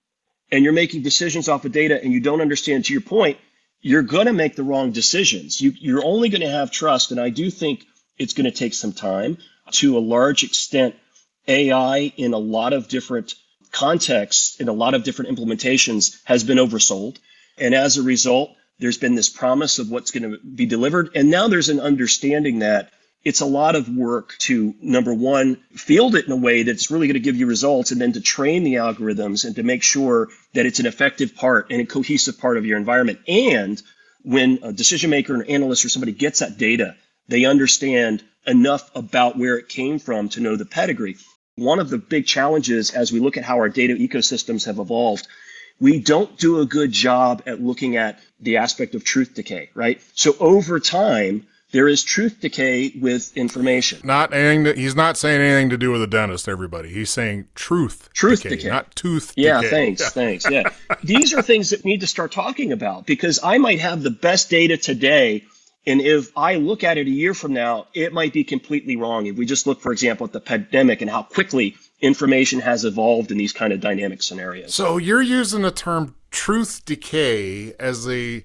and 0.52 0.64
you're 0.64 0.73
making 0.73 1.02
decisions 1.02 1.49
off 1.49 1.64
of 1.64 1.73
data 1.73 2.02
and 2.02 2.12
you 2.12 2.20
don't 2.20 2.41
understand, 2.41 2.84
to 2.84 2.93
your 2.93 3.03
point, 3.03 3.39
you're 3.81 4.03
going 4.03 4.27
to 4.27 4.32
make 4.32 4.56
the 4.56 4.63
wrong 4.63 4.93
decisions. 4.93 5.60
You, 5.60 5.72
you're 5.79 6.05
only 6.05 6.29
going 6.29 6.41
to 6.41 6.51
have 6.51 6.70
trust. 6.70 7.10
And 7.10 7.20
I 7.20 7.31
do 7.31 7.51
think 7.51 7.84
it's 8.17 8.32
going 8.32 8.51
to 8.51 8.56
take 8.56 8.74
some 8.74 8.93
time 8.93 9.39
to 9.72 9.98
a 9.98 10.01
large 10.01 10.44
extent. 10.44 10.94
AI 11.46 12.13
in 12.17 12.32
a 12.32 12.39
lot 12.39 12.72
of 12.72 12.89
different 12.89 13.34
contexts, 13.70 14.58
in 14.60 14.69
a 14.69 14.72
lot 14.72 14.94
of 14.94 15.03
different 15.03 15.36
implementations, 15.36 16.17
has 16.24 16.44
been 16.44 16.56
oversold. 16.56 17.19
And 17.58 17.74
as 17.74 17.98
a 17.98 18.03
result, 18.03 18.51
there's 18.78 18.98
been 18.98 19.14
this 19.14 19.28
promise 19.28 19.78
of 19.78 19.90
what's 19.90 20.10
going 20.10 20.31
to 20.31 20.38
be 20.38 20.66
delivered. 20.66 21.10
And 21.14 21.31
now 21.31 21.48
there's 21.48 21.69
an 21.69 21.81
understanding 21.81 22.60
that 22.60 22.90
it's 23.24 23.40
a 23.40 23.46
lot 23.46 23.74
of 23.74 23.88
work 23.88 24.36
to 24.38 24.74
number 24.82 25.14
one, 25.14 25.56
field 25.72 26.14
it 26.14 26.26
in 26.26 26.32
a 26.32 26.36
way 26.36 26.62
that's 26.62 26.90
really 26.90 27.06
going 27.06 27.14
to 27.14 27.20
give 27.20 27.36
you 27.36 27.46
results, 27.46 27.90
and 27.90 28.00
then 28.00 28.12
to 28.12 28.20
train 28.20 28.64
the 28.64 28.74
algorithms 28.74 29.44
and 29.46 29.56
to 29.56 29.62
make 29.62 29.82
sure 29.82 30.28
that 30.52 30.66
it's 30.66 30.81
an 30.81 30.86
effective 30.86 31.34
part 31.34 31.70
and 31.70 31.81
a 31.81 31.86
cohesive 31.86 32.38
part 32.38 32.58
of 32.58 32.66
your 32.66 32.76
environment. 32.76 33.20
And 33.26 33.81
when 34.22 34.58
a 34.62 34.72
decision 34.72 35.10
maker, 35.10 35.34
an 35.34 35.48
analyst, 35.48 35.84
or 35.84 35.88
somebody 35.88 36.12
gets 36.12 36.40
that 36.40 36.58
data, 36.58 36.96
they 37.28 37.46
understand 37.46 38.22
enough 38.46 38.90
about 38.94 39.38
where 39.38 39.56
it 39.56 39.69
came 39.69 39.98
from 39.98 40.28
to 40.31 40.40
know 40.40 40.56
the 40.56 40.66
pedigree. 40.66 41.16
One 41.56 41.78
of 41.78 41.88
the 41.88 41.98
big 41.98 42.26
challenges 42.26 42.90
as 42.90 43.12
we 43.12 43.20
look 43.20 43.38
at 43.38 43.44
how 43.44 43.58
our 43.58 43.69
data 43.70 43.94
ecosystems 43.94 44.66
have 44.66 44.78
evolved 44.78 45.26
we 45.81 46.00
don't 46.00 46.36
do 46.38 46.60
a 46.60 46.66
good 46.66 46.93
job 46.93 47.43
at 47.46 47.60
looking 47.60 47.96
at 47.96 48.19
the 48.40 48.58
aspect 48.58 48.94
of 48.94 49.04
truth 49.04 49.34
decay, 49.34 49.70
right? 49.74 50.00
So 50.14 50.34
over 50.38 50.81
time, 50.81 51.46
there 51.74 51.88
is 51.88 52.04
truth 52.04 52.40
decay 52.40 52.93
with 53.00 53.36
information. 53.36 54.00
Not 54.04 54.32
anything. 54.32 54.64
To, 54.64 54.74
he's 54.74 54.94
not 54.94 55.16
saying 55.16 55.40
anything 55.40 55.70
to 55.70 55.76
do 55.76 55.90
with 55.90 56.02
a 56.02 56.06
dentist. 56.06 56.48
Everybody, 56.48 56.88
he's 56.88 57.10
saying 57.10 57.48
truth. 57.56 58.08
Truth 58.14 58.44
decay, 58.44 58.56
decay. 58.56 58.69
not 58.69 58.94
tooth. 58.94 59.32
Yeah, 59.34 59.60
decay. 59.60 59.70
thanks, 59.70 60.00
yeah. 60.00 60.08
thanks. 60.10 60.48
Yeah, 60.48 60.62
these 61.02 61.34
are 61.34 61.43
things 61.43 61.70
that 61.70 61.84
need 61.84 62.02
to 62.02 62.06
start 62.06 62.31
talking 62.31 62.70
about 62.70 63.06
because 63.06 63.40
I 63.43 63.58
might 63.58 63.81
have 63.81 64.04
the 64.04 64.10
best 64.10 64.50
data 64.50 64.76
today, 64.76 65.44
and 65.84 66.00
if 66.00 66.31
I 66.36 66.54
look 66.56 66.84
at 66.84 66.96
it 66.96 67.08
a 67.08 67.10
year 67.10 67.34
from 67.34 67.52
now, 67.52 67.88
it 67.93 68.12
might 68.12 68.32
be 68.32 68.44
completely 68.44 68.94
wrong. 68.94 69.26
If 69.26 69.36
we 69.36 69.44
just 69.44 69.66
look, 69.66 69.81
for 69.81 69.90
example, 69.90 70.26
at 70.26 70.32
the 70.32 70.40
pandemic 70.40 71.00
and 71.00 71.10
how 71.10 71.24
quickly 71.24 71.76
information 72.05 72.61
has 72.61 72.84
evolved 72.84 73.31
in 73.31 73.39
these 73.39 73.53
kind 73.53 73.73
of 73.73 73.81
dynamic 73.81 74.23
scenarios. 74.23 74.75
So 74.75 74.99
you're 74.99 75.23
using 75.23 75.63
the 75.63 75.70
term 75.70 76.15
truth 76.31 76.84
decay 76.84 77.73
as 77.81 78.08
a 78.08 78.44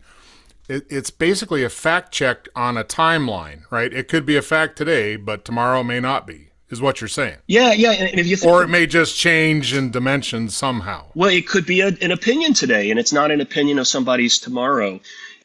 it, 0.70 0.86
it's 0.90 1.10
basically 1.10 1.64
a 1.64 1.70
fact 1.70 2.12
check 2.12 2.48
on 2.56 2.78
a 2.78 2.84
timeline, 2.84 3.64
right? 3.72 3.92
It 3.92 4.08
could 4.08 4.26
be 4.26 4.38
a 4.38 4.42
fact 4.42 4.78
today, 4.78 5.16
but 5.16 5.44
tomorrow 5.44 5.84
may 5.84 6.00
not 6.00 6.26
be. 6.26 6.50
Is 6.70 6.80
what 6.80 7.02
you're 7.02 7.08
saying? 7.08 7.38
Yeah, 7.48 7.74
yeah. 7.74 7.94
And 7.94 8.20
if 8.20 8.28
you 8.28 8.38
or 8.48 8.62
it 8.62 8.68
may 8.68 8.86
just 8.86 9.18
change 9.18 9.74
in 9.74 9.90
dimensions 9.90 10.56
somehow. 10.56 11.06
Well, 11.16 11.32
it 11.32 11.48
could 11.48 11.66
be 11.66 11.82
a, 11.82 11.88
an 11.88 12.12
opinion 12.12 12.54
today, 12.54 12.92
and 12.92 13.00
it's 13.00 13.12
not 13.12 13.32
an 13.32 13.42
opinion 13.42 13.80
of 13.80 13.88
somebody's 13.88 14.38
tomorrow. 14.38 15.00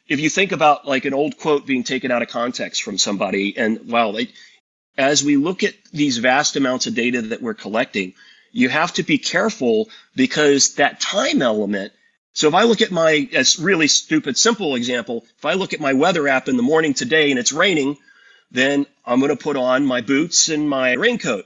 if 0.07 0.19
you 0.19 0.29
think 0.29 0.51
about 0.51 0.87
like 0.87 1.05
an 1.05 1.15
old 1.15 1.39
quote 1.39 1.65
being 1.65 1.83
taken 1.83 2.11
out 2.11 2.21
of 2.21 2.27
context 2.27 2.83
from 2.83 2.99
somebody, 2.99 3.57
and 3.57 3.79
wow, 3.89 4.09
like, 4.11 4.29
as 4.97 5.23
we 5.23 5.37
look 5.37 5.63
at 5.63 5.73
these 5.91 6.17
vast 6.17 6.55
amounts 6.55 6.87
of 6.87 6.95
data 6.95 7.21
that 7.21 7.41
we're 7.41 7.53
collecting, 7.53 8.13
you 8.51 8.69
have 8.69 8.93
to 8.93 9.03
be 9.03 9.17
careful 9.17 9.89
because 10.15 10.75
that 10.75 10.99
time 10.99 11.41
element. 11.41 11.91
So 12.33 12.47
if 12.47 12.53
I 12.53 12.63
look 12.63 12.81
at 12.81 12.91
my 12.91 13.29
as 13.33 13.59
really 13.59 13.87
stupid 13.87 14.37
simple 14.37 14.75
example, 14.75 15.25
if 15.37 15.45
I 15.45 15.53
look 15.53 15.73
at 15.73 15.79
my 15.79 15.93
weather 15.93 16.27
app 16.27 16.47
in 16.47 16.57
the 16.57 16.63
morning 16.63 16.93
today 16.93 17.31
and 17.31 17.39
it's 17.39 17.51
raining, 17.51 17.97
then 18.51 18.85
I'm 19.05 19.19
going 19.19 19.35
to 19.35 19.41
put 19.41 19.57
on 19.57 19.85
my 19.85 20.01
boots 20.01 20.49
and 20.49 20.69
my 20.69 20.93
raincoat. 20.93 21.45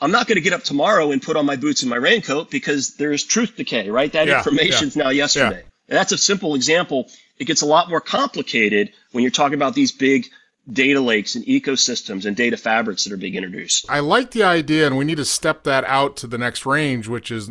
I'm 0.00 0.12
not 0.12 0.26
going 0.28 0.36
to 0.36 0.42
get 0.42 0.52
up 0.52 0.62
tomorrow 0.62 1.10
and 1.10 1.20
put 1.20 1.36
on 1.36 1.44
my 1.44 1.56
boots 1.56 1.82
and 1.82 1.90
my 1.90 1.96
raincoat 1.96 2.50
because 2.50 2.94
there's 2.94 3.24
truth 3.24 3.56
decay, 3.56 3.90
right? 3.90 4.12
That 4.12 4.28
yeah, 4.28 4.38
information's 4.38 4.96
yeah. 4.96 5.04
now 5.04 5.10
yesterday. 5.10 5.64
Yeah. 5.88 5.96
that's 5.96 6.12
a 6.12 6.18
simple 6.18 6.54
example. 6.54 7.10
It 7.38 7.46
gets 7.46 7.62
a 7.62 7.66
lot 7.66 7.88
more 7.88 8.00
complicated 8.00 8.92
when 9.12 9.22
you're 9.22 9.30
talking 9.30 9.54
about 9.54 9.74
these 9.74 9.92
big 9.92 10.26
data 10.70 11.00
lakes 11.00 11.34
and 11.34 11.44
ecosystems 11.46 12.24
and 12.24 12.36
data 12.36 12.56
fabrics 12.56 13.04
that 13.04 13.12
are 13.12 13.18
being 13.18 13.34
introduced. 13.34 13.86
I 13.88 14.00
like 14.00 14.32
the 14.32 14.42
idea, 14.42 14.86
and 14.86 14.96
we 14.96 15.04
need 15.04 15.16
to 15.16 15.24
step 15.24 15.64
that 15.64 15.84
out 15.84 16.16
to 16.18 16.26
the 16.26 16.38
next 16.38 16.66
range, 16.66 17.08
which 17.08 17.30
is 17.30 17.50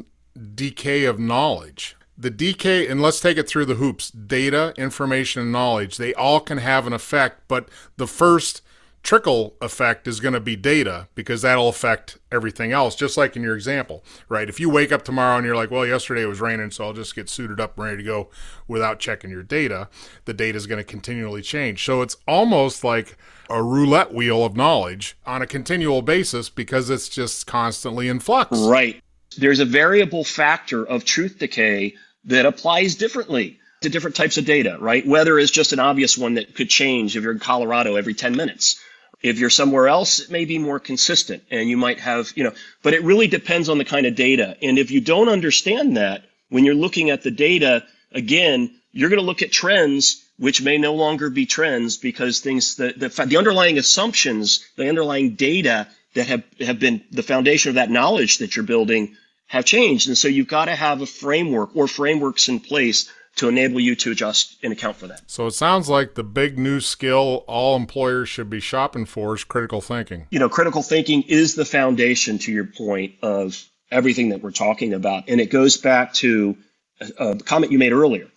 decay 0.56 1.06
of 1.06 1.20
knowledge. 1.20 1.96
The 2.18 2.30
decay, 2.30 2.88
and 2.88 3.02
let's 3.02 3.20
take 3.20 3.38
it 3.38 3.48
through 3.48 3.66
the 3.66 3.76
hoops 3.76 4.10
data, 4.10 4.74
information, 4.78 5.42
and 5.44 5.52
knowledge, 5.52 5.98
they 5.98 6.14
all 6.16 6.40
can 6.40 6.58
have 6.58 6.88
an 6.88 6.94
effect, 6.94 7.42
but 7.48 7.70
the 7.98 8.08
first 8.08 8.62
trickle 9.08 9.56
effect 9.62 10.06
is 10.06 10.20
going 10.20 10.34
to 10.34 10.40
be 10.40 10.58
data 10.58 11.08
because 11.16 11.42
that'll 11.42 11.70
affect 11.70 12.18
everything 12.30 12.74
else, 12.74 12.94
just 12.94 13.16
like 13.16 13.38
in 13.38 13.42
your 13.42 13.56
example, 13.56 14.04
right? 14.28 14.50
If 14.50 14.60
you 14.60 14.70
wake 14.70 14.92
up 14.92 15.06
tomorrow 15.06 15.38
and 15.38 15.46
you're 15.46 15.56
like, 15.56 15.72
well, 15.72 15.86
yesterday 15.86 16.24
it 16.24 16.28
was 16.28 16.42
raining, 16.42 16.72
so 16.72 16.84
I'll 16.84 16.92
just 16.92 17.16
get 17.16 17.30
suited 17.30 17.62
up 17.62 17.78
and 17.78 17.86
ready 17.86 17.98
to 18.00 18.04
go 18.04 18.30
without 18.68 19.00
checking 19.00 19.30
your 19.30 19.44
data, 19.44 19.88
the 20.26 20.34
data 20.34 20.58
is 20.58 20.68
going 20.68 20.80
to 20.80 20.84
continually 20.84 21.42
change. 21.42 21.86
So 21.86 22.02
it's 22.02 22.18
almost 22.28 22.84
like 22.84 23.18
a 23.50 23.64
roulette 23.64 24.14
wheel 24.14 24.44
of 24.44 24.58
knowledge 24.58 25.18
on 25.26 25.42
a 25.42 25.48
continual 25.48 26.02
basis 26.02 26.50
because 26.50 26.90
it's 26.90 27.08
just 27.08 27.48
constantly 27.48 28.10
in 28.10 28.20
flux. 28.20 28.60
Right. 28.60 29.02
There's 29.38 29.62
a 29.62 29.66
variable 29.66 30.26
factor 30.26 30.86
of 30.86 31.06
truth 31.06 31.40
decay 31.40 31.94
that 32.26 32.46
applies 32.46 32.96
differently 32.96 33.58
to 33.84 33.90
different 33.90 34.18
types 34.18 34.38
of 34.38 34.44
data, 34.44 34.76
right? 34.82 35.08
Weather 35.08 35.40
is 35.40 35.50
just 35.50 35.72
an 35.72 35.80
obvious 35.80 36.18
one 36.18 36.34
that 36.34 36.56
could 36.56 36.70
change 36.70 37.16
if 37.16 37.24
you're 37.24 37.32
in 37.32 37.40
Colorado 37.40 37.96
every 37.96 38.14
10 38.14 38.36
minutes. 38.36 38.82
If 39.22 39.40
you're 39.40 39.50
somewhere 39.50 39.88
else, 39.88 40.20
it 40.20 40.30
may 40.30 40.46
be 40.46 40.60
more 40.60 40.80
consistent 40.80 41.44
and 41.50 41.70
you 41.70 41.78
might 41.78 42.00
have, 42.00 42.32
you 42.36 42.44
know, 42.44 42.54
but 42.84 42.94
it 42.94 43.04
really 43.04 43.28
depends 43.28 43.68
on 43.68 43.78
the 43.78 43.86
kind 43.86 44.06
of 44.06 44.16
data. 44.16 44.56
And 44.62 44.78
if 44.78 44.92
you 44.92 45.02
don't 45.02 45.30
understand 45.30 45.98
that, 45.98 46.24
when 46.50 46.64
you're 46.64 46.76
looking 46.76 47.10
at 47.10 47.24
the 47.24 47.32
data, 47.32 47.84
again, 48.12 48.80
you're 48.92 49.10
going 49.10 49.20
to 49.20 49.26
look 49.26 49.42
at 49.42 49.52
trends 49.52 50.24
which 50.40 50.62
may 50.62 50.78
no 50.78 50.94
longer 50.94 51.30
be 51.30 51.46
trends 51.46 51.98
because 51.98 52.40
things, 52.40 52.76
the, 52.76 52.94
the, 52.96 53.26
the 53.26 53.38
underlying 53.38 53.78
assumptions, 53.78 54.64
the 54.76 54.88
underlying 54.88 55.36
data 55.36 55.88
that 56.14 56.28
have, 56.28 56.44
have 56.60 56.80
been 56.80 57.04
the 57.12 57.24
foundation 57.24 57.70
of 57.70 57.76
that 57.76 57.90
knowledge 57.90 58.38
that 58.38 58.56
you're 58.56 58.66
building 58.66 59.16
have 59.48 59.66
changed. 59.66 60.08
And 60.08 60.18
so 60.18 60.28
you've 60.28 60.48
got 60.48 60.66
to 60.66 60.76
have 60.76 61.02
a 61.02 61.06
framework 61.06 61.76
or 61.76 61.88
frameworks 61.88 62.50
in 62.50 62.60
place 62.60 63.12
to 63.38 63.48
enable 63.48 63.79
you 63.79 63.96
to 63.96 64.12
adjust 64.12 64.58
and 64.63 64.74
account 64.74 64.98
for 64.98 65.08
that. 65.08 65.22
So 65.27 65.48
it 65.48 65.51
sounds 65.51 65.89
like 65.89 66.15
the 66.15 66.24
big 66.24 66.58
new 66.58 66.79
skill 66.79 67.44
all 67.48 67.75
employers 67.75 68.29
should 68.29 68.50
be 68.50 68.60
shopping 68.60 69.06
for 69.06 69.36
is 69.36 69.44
critical 69.44 69.79
thinking. 69.79 70.27
You 70.32 70.39
know, 70.39 70.50
critical 70.50 70.84
thinking 70.84 71.24
is 71.24 71.56
the 71.56 71.65
foundation 71.65 72.39
to 72.39 72.51
your 72.51 72.65
point 72.65 73.15
of 73.22 73.63
everything 73.91 74.29
that 74.29 74.41
we're 74.41 74.51
talking 74.51 74.94
about. 74.94 75.25
And 75.29 75.39
it 75.39 75.50
goes 75.50 75.77
back 75.77 76.13
to 76.15 76.58
a, 77.00 77.29
a 77.29 77.36
comment 77.38 77.72
you 77.72 77.79
made 77.79 77.94
earlier 77.94 78.27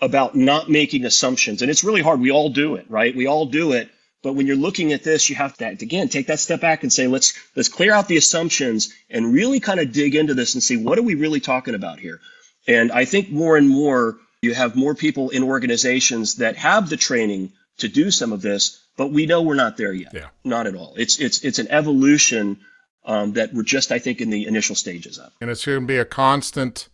about 0.00 0.34
not 0.34 0.70
making 0.70 1.04
assumptions. 1.04 1.62
And 1.62 1.70
it's 1.70 1.84
really 1.84 2.02
hard. 2.02 2.20
We 2.20 2.30
all 2.30 2.50
do 2.50 2.76
it, 2.76 2.86
right? 2.88 3.14
We 3.14 3.26
all 3.26 3.46
do 3.46 3.72
it. 3.72 3.90
But 4.22 4.34
when 4.34 4.46
you're 4.46 4.56
looking 4.56 4.92
at 4.92 5.02
this, 5.02 5.28
you 5.28 5.36
have 5.36 5.54
to 5.58 5.66
again 5.66 6.08
take 6.08 6.28
that 6.28 6.40
step 6.40 6.60
back 6.60 6.82
and 6.82 6.92
say, 6.92 7.08
let's 7.08 7.34
let's 7.56 7.68
clear 7.68 7.92
out 7.92 8.08
the 8.08 8.16
assumptions 8.16 8.92
and 9.10 9.34
really 9.34 9.60
kind 9.60 9.80
of 9.80 9.92
dig 9.92 10.14
into 10.14 10.32
this 10.32 10.54
and 10.54 10.62
see 10.62 10.78
what 10.78 10.98
are 10.98 11.02
we 11.02 11.14
really 11.14 11.40
talking 11.40 11.74
about 11.74 11.98
here. 11.98 12.20
And 12.66 12.90
I 12.90 13.04
think 13.04 13.30
more 13.30 13.58
and 13.58 13.68
more 13.68 14.16
you 14.44 14.54
have 14.54 14.76
more 14.76 14.94
people 14.94 15.30
in 15.30 15.42
organizations 15.42 16.36
that 16.36 16.56
have 16.56 16.88
the 16.88 16.96
training 16.96 17.52
to 17.78 17.88
do 17.88 18.10
some 18.10 18.32
of 18.32 18.42
this, 18.42 18.84
but 18.96 19.08
we 19.08 19.26
know 19.26 19.42
we're 19.42 19.54
not 19.54 19.76
there 19.76 19.92
yet. 19.92 20.12
Yeah. 20.14 20.28
Not 20.44 20.66
at 20.66 20.76
all. 20.76 20.94
It's 20.96 21.18
it's 21.18 21.44
it's 21.44 21.58
an 21.58 21.68
evolution 21.70 22.60
um, 23.04 23.32
that 23.32 23.52
we're 23.52 23.62
just, 23.62 23.92
I 23.92 23.98
think, 23.98 24.20
in 24.20 24.30
the 24.30 24.46
initial 24.46 24.76
stages 24.76 25.18
of. 25.18 25.32
And 25.40 25.50
it's 25.50 25.64
going 25.64 25.80
to 25.80 25.86
be 25.86 25.98
a 25.98 26.04
constant 26.04 26.88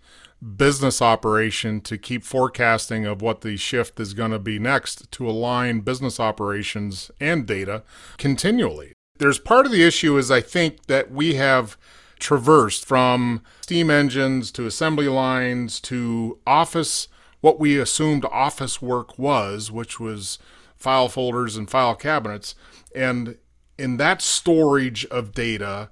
business 0.57 1.03
operation 1.03 1.81
to 1.83 1.99
keep 1.99 2.25
forecasting 2.25 3.05
of 3.05 3.21
what 3.21 3.43
the 3.43 3.57
shift 3.57 4.01
is 4.01 4.15
going 4.15 4.31
to 4.31 4.39
be 4.39 4.59
next 4.59 5.11
to 5.13 5.29
align 5.29 5.81
business 5.81 6.19
operations 6.19 7.11
and 7.21 7.47
data 7.47 7.83
continually. 8.17 8.95
There's 9.19 9.39
part 9.39 9.67
of 9.67 9.73
the 9.73 9.85
issue 9.85 10.17
is 10.17 10.31
I 10.31 10.41
think 10.41 10.87
that 10.87 11.11
we 11.11 11.35
have 11.35 11.77
traversed 12.19 12.87
from 12.87 13.43
steam 13.61 13.91
engines 13.91 14.51
to 14.53 14.67
assembly 14.67 15.09
lines 15.09 15.81
to 15.81 16.39
office 16.47 17.09
what 17.41 17.59
we 17.59 17.79
assumed 17.79 18.25
office 18.27 18.83
work 18.83 19.19
was, 19.19 19.71
which 19.71 19.99
was 19.99 20.39
file 20.77 21.09
folders 21.09 21.57
and 21.57 21.71
file 21.71 21.95
cabinets. 21.95 22.55
And 22.95 23.37
in 23.79 23.97
that 23.99 24.23
storage 24.23 25.07
of 25.07 25.33
data, 25.33 25.91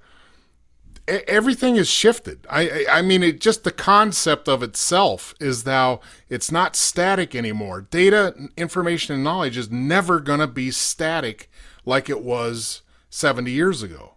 everything 1.07 1.77
is 1.77 1.89
shifted. 1.89 2.47
I, 2.51 2.87
I 2.91 3.03
mean, 3.03 3.23
it 3.23 3.41
just 3.41 3.65
the 3.65 3.73
concept 3.73 4.49
of 4.49 4.63
itself 4.63 5.35
is 5.41 5.65
now 5.65 6.01
it's 6.29 6.53
not 6.53 6.77
static 6.77 7.35
anymore. 7.35 7.83
Data, 7.83 8.35
information, 8.57 9.15
and 9.15 9.25
knowledge 9.25 9.57
is 9.57 9.71
never 9.71 10.21
going 10.21 10.41
to 10.41 10.47
be 10.47 10.71
static 10.71 11.51
like 11.85 12.11
it 12.11 12.23
was 12.23 12.83
70 13.11 13.51
years 13.51 13.83
ago. 13.83 14.15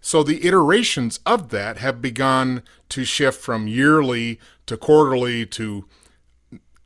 So 0.00 0.22
the 0.22 0.46
iterations 0.46 1.18
of 1.26 1.48
that 1.48 1.78
have 1.78 2.00
begun 2.00 2.62
to 2.90 3.04
shift 3.04 3.40
from 3.40 3.66
yearly 3.66 4.38
to 4.66 4.76
quarterly 4.76 5.46
to 5.46 5.86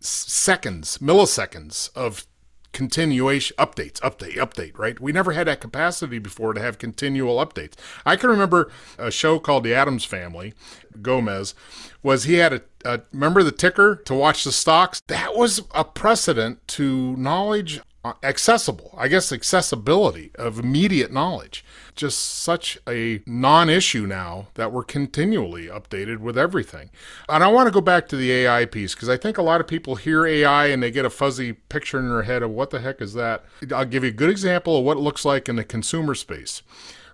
seconds, 0.01 0.99
milliseconds 0.99 1.91
of 1.95 2.27
continuation 2.73 3.57
updates 3.57 3.99
update 4.01 4.37
update 4.37 4.79
right? 4.79 5.01
We 5.01 5.13
never 5.13 5.33
had 5.33 5.49
that 5.49 5.61
capacity 5.61 6.19
before 6.19 6.53
to 6.53 6.61
have 6.61 6.79
continual 6.79 7.45
updates. 7.45 7.75
I 8.07 8.17
can 8.17 8.31
remember 8.31 8.71
a 8.99 9.11
show 9.11 9.39
called 9.39 9.65
the 9.65 9.75
addams 9.75 10.05
family 10.05 10.55
gomez 11.03 11.55
was 12.03 12.25
he 12.25 12.35
had 12.35 12.53
a, 12.53 12.63
a 12.85 13.01
remember 13.13 13.43
the 13.43 13.53
ticker 13.53 13.97
to 13.97 14.15
watch 14.15 14.45
the 14.45 14.53
stocks? 14.53 15.03
That 15.09 15.35
was 15.35 15.63
a 15.75 15.85
precedent 15.85 16.67
to 16.69 17.17
knowledge 17.17 17.81
Uh, 18.03 18.15
accessible 18.23 18.95
i 18.97 19.09
guess 19.09 19.31
accessibility 19.31 20.31
of 20.37 20.59
immediate 20.59 21.13
knowledge 21.13 21.63
just 22.01 22.19
such 22.19 22.79
a 22.89 23.23
non-issue 23.27 24.07
now 24.07 24.49
that 24.55 24.73
we're 24.73 24.83
continually 24.83 25.67
updated 25.67 26.19
with 26.19 26.39
everything. 26.39 26.89
And 27.29 27.45
I 27.45 27.49
want 27.49 27.67
to 27.67 27.73
go 27.73 27.83
back 27.83 28.09
to 28.09 28.17
the 28.17 28.33
AI 28.33 28.65
piece 28.65 28.95
because 28.95 29.11
I 29.11 29.19
think 29.19 29.37
a 29.37 29.43
lot 29.43 29.61
of 29.61 29.67
people 29.67 29.97
hear 29.97 30.27
AI 30.27 30.69
and 30.69 30.83
they 30.83 30.91
get 30.91 31.05
a 31.05 31.11
fuzzy 31.11 31.53
picture 31.53 31.99
in 31.99 32.09
their 32.09 32.23
head 32.23 32.43
of 32.43 32.51
what 32.53 32.71
the 32.71 32.81
heck 32.81 33.03
is 33.03 33.13
that. 33.15 33.45
I'll 33.71 33.85
give 33.85 34.03
you 34.03 34.09
a 34.09 34.15
good 34.15 34.31
example 34.31 34.79
of 34.79 34.85
what 34.85 34.97
it 34.97 35.01
looks 35.01 35.27
like 35.27 35.47
in 35.47 35.57
the 35.57 35.65
consumer 35.65 36.15
space. 36.15 36.63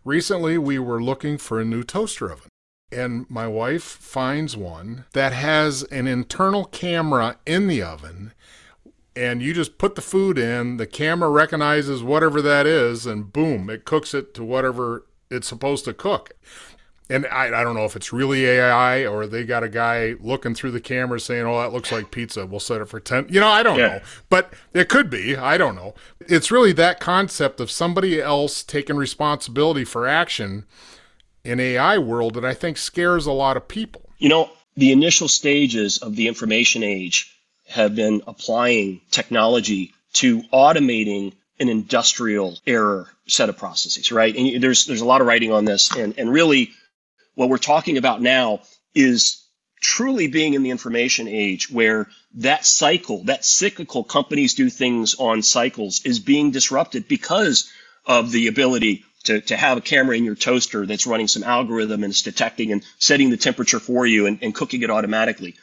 Recently, 0.05 0.57
we 0.57 0.79
were 0.79 1.03
looking 1.03 1.37
for 1.37 1.59
a 1.59 1.65
new 1.65 1.83
toaster 1.83 2.31
oven. 2.31 2.49
And 2.93 3.29
my 3.29 3.49
wife 3.49 3.83
finds 3.83 4.57
one 4.57 5.07
that 5.13 5.33
has 5.33 5.83
an 5.85 6.07
internal 6.07 6.65
camera 6.65 7.39
in 7.45 7.67
the 7.67 7.83
oven 7.83 8.33
and 9.17 9.43
you 9.43 9.55
just 9.55 9.79
put 9.79 9.95
the 9.95 10.03
food 10.03 10.39
in, 10.39 10.77
the 10.77 10.87
camera 10.87 11.31
recognizes 11.31 12.03
whatever 12.03 12.43
that 12.43 12.67
is, 12.67 13.07
and 13.07 13.33
boom, 13.33 13.71
it 13.71 13.87
cooks 13.87 14.13
it 14.13 14.35
to 14.35 14.45
whatever 14.45 15.07
it's 15.31 15.49
supposed 15.49 15.87
to 15.87 15.95
cook. 15.95 16.33
And 17.09 17.25
I, 17.27 17.61
I 17.61 17.65
don't 17.65 17.77
know 17.77 17.85
if 17.85 17.95
it's 17.95 18.13
really 18.13 18.45
AI 18.47 19.07
or 19.07 19.27
they 19.27 19.45
got 19.45 19.63
a 19.63 19.69
guy 19.69 20.17
looking 20.21 20.55
through 20.55 20.73
the 20.73 20.81
camera 20.81 21.21
saying, 21.21 21.47
oh, 21.47 21.59
that 21.61 21.73
looks 21.73 21.93
like 21.93 22.11
pizza. 22.11 22.45
We'll 22.47 22.59
set 22.59 22.81
it 22.81 22.89
for 22.89 22.99
10. 22.99 23.29
You 23.31 23.39
know, 23.39 23.49
I 23.49 23.63
don't 23.63 23.79
yeah. 23.79 23.87
know. 23.87 24.01
But 24.29 24.53
it 24.75 24.89
could 24.89 25.09
be. 25.09 25.37
I 25.37 25.57
don't 25.57 25.77
know. 25.77 25.95
It's 26.21 26.51
really 26.51 26.73
that 26.73 26.99
concept 26.99 27.61
of 27.61 27.71
somebody 27.71 28.21
else 28.21 28.65
taking 28.65 28.97
responsibility 28.97 29.85
for 29.85 30.09
action 30.09 30.67
in 31.45 31.61
AI 31.61 31.97
world 31.97 32.35
that 32.35 32.45
I 32.45 32.55
think 32.55 32.77
scares 32.77 33.25
a 33.25 33.33
lot 33.33 33.57
of 33.57 33.69
people. 33.69 34.11
You 34.19 34.29
know, 34.29 34.51
the 34.77 34.91
initial 34.91 35.29
stages 35.29 35.99
of 35.99 36.17
the 36.17 36.27
information 36.27 36.83
age 36.83 37.36
have 37.69 37.95
been 37.95 38.23
applying 38.27 39.01
technology 39.11 39.93
to 40.15 40.43
automating 40.53 41.33
an 41.59 41.69
industrial 41.69 42.59
error 42.67 43.09
set 43.27 43.49
of 43.49 43.57
processes, 43.57 44.13
right? 44.13 44.35
And 44.37 44.63
there's 44.63 44.87
there's 44.87 45.01
a 45.01 45.07
lot 45.07 45.21
of 45.21 45.27
writing 45.27 45.53
on 45.53 45.65
this, 45.65 45.95
and 45.95 46.19
and 46.19 46.31
really, 46.31 46.71
what 47.35 47.49
we're 47.49 47.59
talking 47.59 47.97
about 47.97 48.23
now 48.23 48.61
is 48.95 49.43
truly 49.81 50.27
being 50.27 50.55
in 50.55 50.63
the 50.63 50.71
information 50.71 51.29
age 51.29 51.71
where 51.71 52.09
that 52.35 52.65
cycle, 52.65 53.25
that 53.25 53.45
cyclical 53.45 54.05
companies 54.05 54.55
do 54.55 54.71
things 54.71 55.15
on 55.19 55.43
cycles, 55.43 56.03
is 56.05 56.19
being 56.19 56.51
disrupted 56.51 57.09
because 57.09 57.71
of 58.07 58.31
the 58.33 58.47
ability 58.47 59.05
to, 59.25 59.41
to 59.41 59.57
have 59.57 59.79
a 59.79 59.81
camera 59.81 60.17
in 60.17 60.25
your 60.25 60.35
toaster 60.35 60.87
that's 60.87 61.07
running 61.07 61.29
some 61.29 61.43
algorithm 61.43 62.05
and 62.05 62.13
it's 62.13 62.23
detecting 62.23 62.73
and 62.73 62.85
setting 62.99 63.31
the 63.31 63.37
temperature 63.37 63.81
for 63.81 64.07
you 64.07 64.27
and, 64.27 64.39
and 64.43 64.55
cooking 64.55 64.83
it 64.83 64.91
automatically 64.91 65.57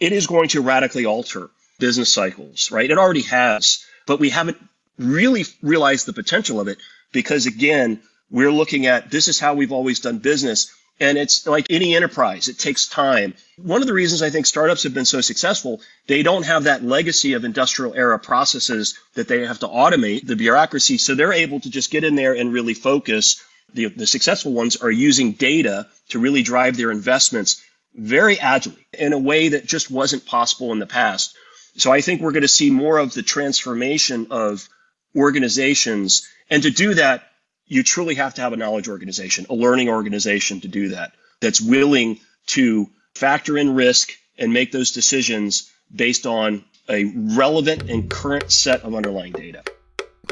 it 0.00 0.12
is 0.12 0.26
going 0.26 0.48
to 0.50 0.62
radically 0.62 1.06
alter 1.06 1.50
business 1.78 2.12
cycles, 2.12 2.70
right? 2.70 2.90
It 2.90 2.98
already 2.98 3.22
has, 3.22 3.84
but 4.06 4.20
we 4.20 4.30
haven't 4.30 4.58
really 4.98 5.44
realized 5.62 6.06
the 6.06 6.12
potential 6.12 6.60
of 6.60 6.68
it 6.68 6.78
because 7.12 7.46
again, 7.46 8.00
we're 8.30 8.52
looking 8.52 8.86
at 8.86 9.10
this 9.10 9.28
is 9.28 9.40
how 9.40 9.54
we've 9.54 9.72
always 9.72 10.00
done 10.00 10.18
business. 10.18 10.72
And 11.00 11.16
it's 11.16 11.46
like 11.46 11.66
any 11.70 11.94
enterprise, 11.94 12.48
it 12.48 12.58
takes 12.58 12.88
time. 12.88 13.34
One 13.56 13.80
of 13.80 13.86
the 13.86 13.94
reasons 13.94 14.20
I 14.20 14.30
think 14.30 14.46
startups 14.46 14.82
have 14.82 14.94
been 14.94 15.04
so 15.04 15.20
successful, 15.20 15.80
they 16.08 16.24
don't 16.24 16.44
have 16.44 16.64
that 16.64 16.82
legacy 16.82 17.34
of 17.34 17.44
industrial 17.44 17.94
era 17.94 18.18
processes 18.18 18.98
that 19.14 19.28
they 19.28 19.46
have 19.46 19.60
to 19.60 19.68
automate 19.68 20.26
the 20.26 20.34
bureaucracy. 20.34 20.98
So 20.98 21.14
they're 21.14 21.32
able 21.32 21.60
to 21.60 21.70
just 21.70 21.92
get 21.92 22.02
in 22.02 22.16
there 22.16 22.34
and 22.34 22.52
really 22.52 22.74
focus. 22.74 23.40
The, 23.74 23.86
the 23.86 24.06
successful 24.08 24.52
ones 24.52 24.76
are 24.76 24.90
using 24.90 25.32
data 25.32 25.86
to 26.08 26.18
really 26.18 26.42
drive 26.42 26.76
their 26.76 26.90
investments 26.90 27.62
very 27.98 28.38
agilely 28.38 28.86
in 28.92 29.12
a 29.12 29.18
way 29.18 29.50
that 29.50 29.66
just 29.66 29.90
wasn't 29.90 30.24
possible 30.24 30.72
in 30.72 30.78
the 30.78 30.86
past. 30.86 31.36
So 31.76 31.92
I 31.92 32.00
think 32.00 32.20
we're 32.20 32.32
going 32.32 32.42
to 32.42 32.48
see 32.48 32.70
more 32.70 32.98
of 32.98 33.12
the 33.12 33.22
transformation 33.22 34.28
of 34.30 34.68
organizations. 35.16 36.28
And 36.50 36.62
to 36.62 36.70
do 36.70 36.94
that, 36.94 37.24
you 37.66 37.82
truly 37.82 38.14
have 38.14 38.34
to 38.34 38.40
have 38.40 38.52
a 38.52 38.56
knowledge 38.56 38.88
organization, 38.88 39.46
a 39.50 39.54
learning 39.54 39.88
organization 39.88 40.60
to 40.62 40.68
do 40.68 40.88
that, 40.88 41.12
that's 41.40 41.60
willing 41.60 42.18
to 42.46 42.88
factor 43.14 43.58
in 43.58 43.74
risk 43.74 44.12
and 44.38 44.52
make 44.52 44.72
those 44.72 44.92
decisions 44.92 45.70
based 45.94 46.26
on 46.26 46.64
a 46.88 47.04
relevant 47.14 47.90
and 47.90 48.08
current 48.08 48.50
set 48.50 48.82
of 48.82 48.94
underlying 48.94 49.32
data. 49.32 49.62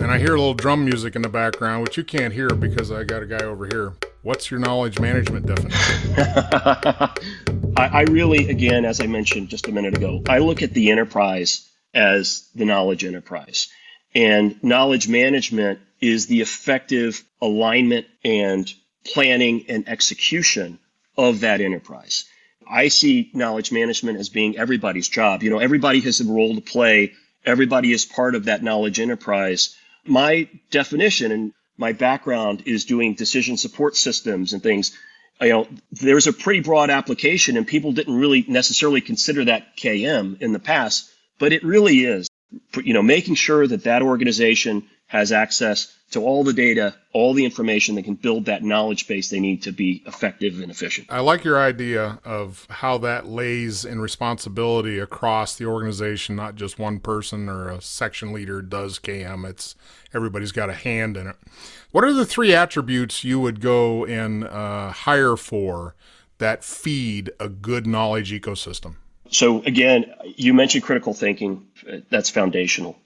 And 0.01 0.11
I 0.11 0.19
hear 0.19 0.35
a 0.35 0.39
little 0.39 0.55
drum 0.55 0.85
music 0.85 1.17
in 1.17 1.23
the 1.23 1.29
background, 1.29 1.83
which 1.83 1.97
you 1.97 2.05
can't 2.05 2.33
hear 2.33 2.49
because 2.49 2.91
I 2.91 3.05
got 3.05 3.23
a 3.23 3.27
guy 3.27 3.45
over 3.45 3.67
here. 3.67 3.95
What's 4.23 4.51
your 4.51 4.61
knowledge 4.61 4.99
management 4.99 5.47
definition? 5.47 6.17
I, 7.77 7.89
I 7.89 8.03
really, 8.03 8.49
again, 8.49 8.87
as 8.87 9.01
I 9.01 9.07
mentioned 9.07 9.51
just 9.51 9.69
a 9.69 9.73
minute 9.73 9.97
ago, 9.97 10.23
I 10.27 10.39
look 10.39 10.63
at 10.63 10.73
the 10.73 10.91
enterprise 10.91 11.69
as 11.93 12.49
the 12.55 12.65
knowledge 12.65 13.05
enterprise. 13.05 13.69
And 14.15 14.63
knowledge 14.65 15.09
management 15.09 15.81
is 16.01 16.27
the 16.27 16.41
effective 16.41 17.23
alignment 17.41 18.07
and 18.25 18.73
planning 19.05 19.67
and 19.69 19.89
execution 19.89 20.79
of 21.19 21.41
that 21.41 21.61
enterprise. 21.61 22.25
I 22.69 22.89
see 22.89 23.31
knowledge 23.35 23.71
management 23.73 24.19
as 24.19 24.31
being 24.31 24.57
everybody's 24.57 25.09
job. 25.09 25.43
You 25.43 25.51
know, 25.51 25.59
everybody 25.59 26.01
has 26.01 26.21
a 26.21 26.25
role 26.25 26.55
to 26.55 26.63
play. 26.63 27.13
Everybody 27.45 27.93
is 27.93 28.07
part 28.07 28.35
of 28.35 28.47
that 28.47 28.63
knowledge 28.63 28.99
enterprise. 28.99 29.77
My 30.07 30.49
definition 30.71 31.31
and 31.31 31.53
my 31.77 31.93
background 31.93 32.63
is 32.67 32.87
doing 32.87 33.15
decision 33.15 33.59
support 33.59 33.97
systems 33.97 34.55
and 34.55 34.63
things. 34.63 34.97
You 35.41 35.49
know, 35.49 35.69
there's 35.93 36.27
a 36.27 36.33
pretty 36.33 36.61
broad 36.61 36.91
application 36.91 37.57
and 37.57 37.67
people 37.67 37.93
didn't 37.93 38.17
really 38.17 38.45
necessarily 38.49 39.01
consider 39.01 39.45
that 39.47 39.77
KM 39.77 40.41
in 40.41 40.53
the 40.53 40.59
past, 40.59 41.11
but 41.39 41.53
it 41.53 41.63
really 41.63 42.05
is. 42.05 42.29
You 42.83 42.95
know, 42.95 43.03
making 43.03 43.35
sure 43.35 43.67
that 43.67 43.85
that 43.85 44.03
organization 44.03 44.85
has 45.09 45.33
access 45.33 45.97
to 46.11 46.23
all 46.23 46.45
the 46.45 46.53
data, 46.53 46.95
all 47.13 47.35
the 47.35 47.45
information 47.45 47.97
that 47.97 48.05
can 48.05 48.15
build 48.15 48.45
that 48.45 48.63
knowledge 48.63 49.09
base 49.09 49.29
they 49.31 49.41
need 49.41 49.63
to 49.63 49.73
be 49.73 50.03
effective 50.07 50.61
and 50.61 50.71
efficient. 50.71 51.09
I 51.11 51.21
like 51.21 51.45
your 51.45 51.59
idea 51.59 52.21
of 52.25 52.67
how 52.71 52.99
that 52.99 53.27
lays 53.27 53.85
in 53.85 54.01
responsibility 54.01 54.99
across 54.99 55.57
the 55.57 55.67
organization, 55.67 56.37
not 56.37 56.55
just 56.55 56.79
one 56.79 57.01
person 57.01 57.49
or 57.49 57.69
a 57.69 57.81
section 57.81 58.33
leader 58.33 58.63
does 58.63 58.99
KM. 58.99 59.49
It's 59.49 59.75
everybody's 60.15 60.53
got 60.53 60.71
a 60.71 60.75
hand 60.75 61.17
in 61.17 61.27
it. 61.27 61.37
What 61.91 62.05
are 62.05 62.13
the 62.13 62.27
three 62.27 62.55
attributes 62.55 63.25
you 63.25 63.41
would 63.41 63.61
go 63.61 64.05
and 64.05 64.45
uh, 64.45 64.91
hire 64.91 65.37
for 65.37 65.97
that 66.39 66.63
feed 66.63 67.31
a 67.41 67.49
good 67.49 67.87
knowledge 67.87 68.33
ecosystem? 68.33 68.97
So 69.31 69.63
again, 69.63 70.13
you 70.37 70.55
mentioned 70.55 70.85
critical 70.85 71.15
thinking. 71.15 71.67
That's 72.11 72.31
foundational. 72.31 72.99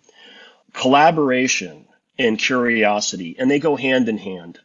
Collaboration 0.72 1.86
and 2.18 2.38
curiosity, 2.38 3.36
and 3.38 3.50
they 3.50 3.58
go 3.58 3.76
hand 3.76 4.08
in 4.08 4.18
hand. 4.18 4.58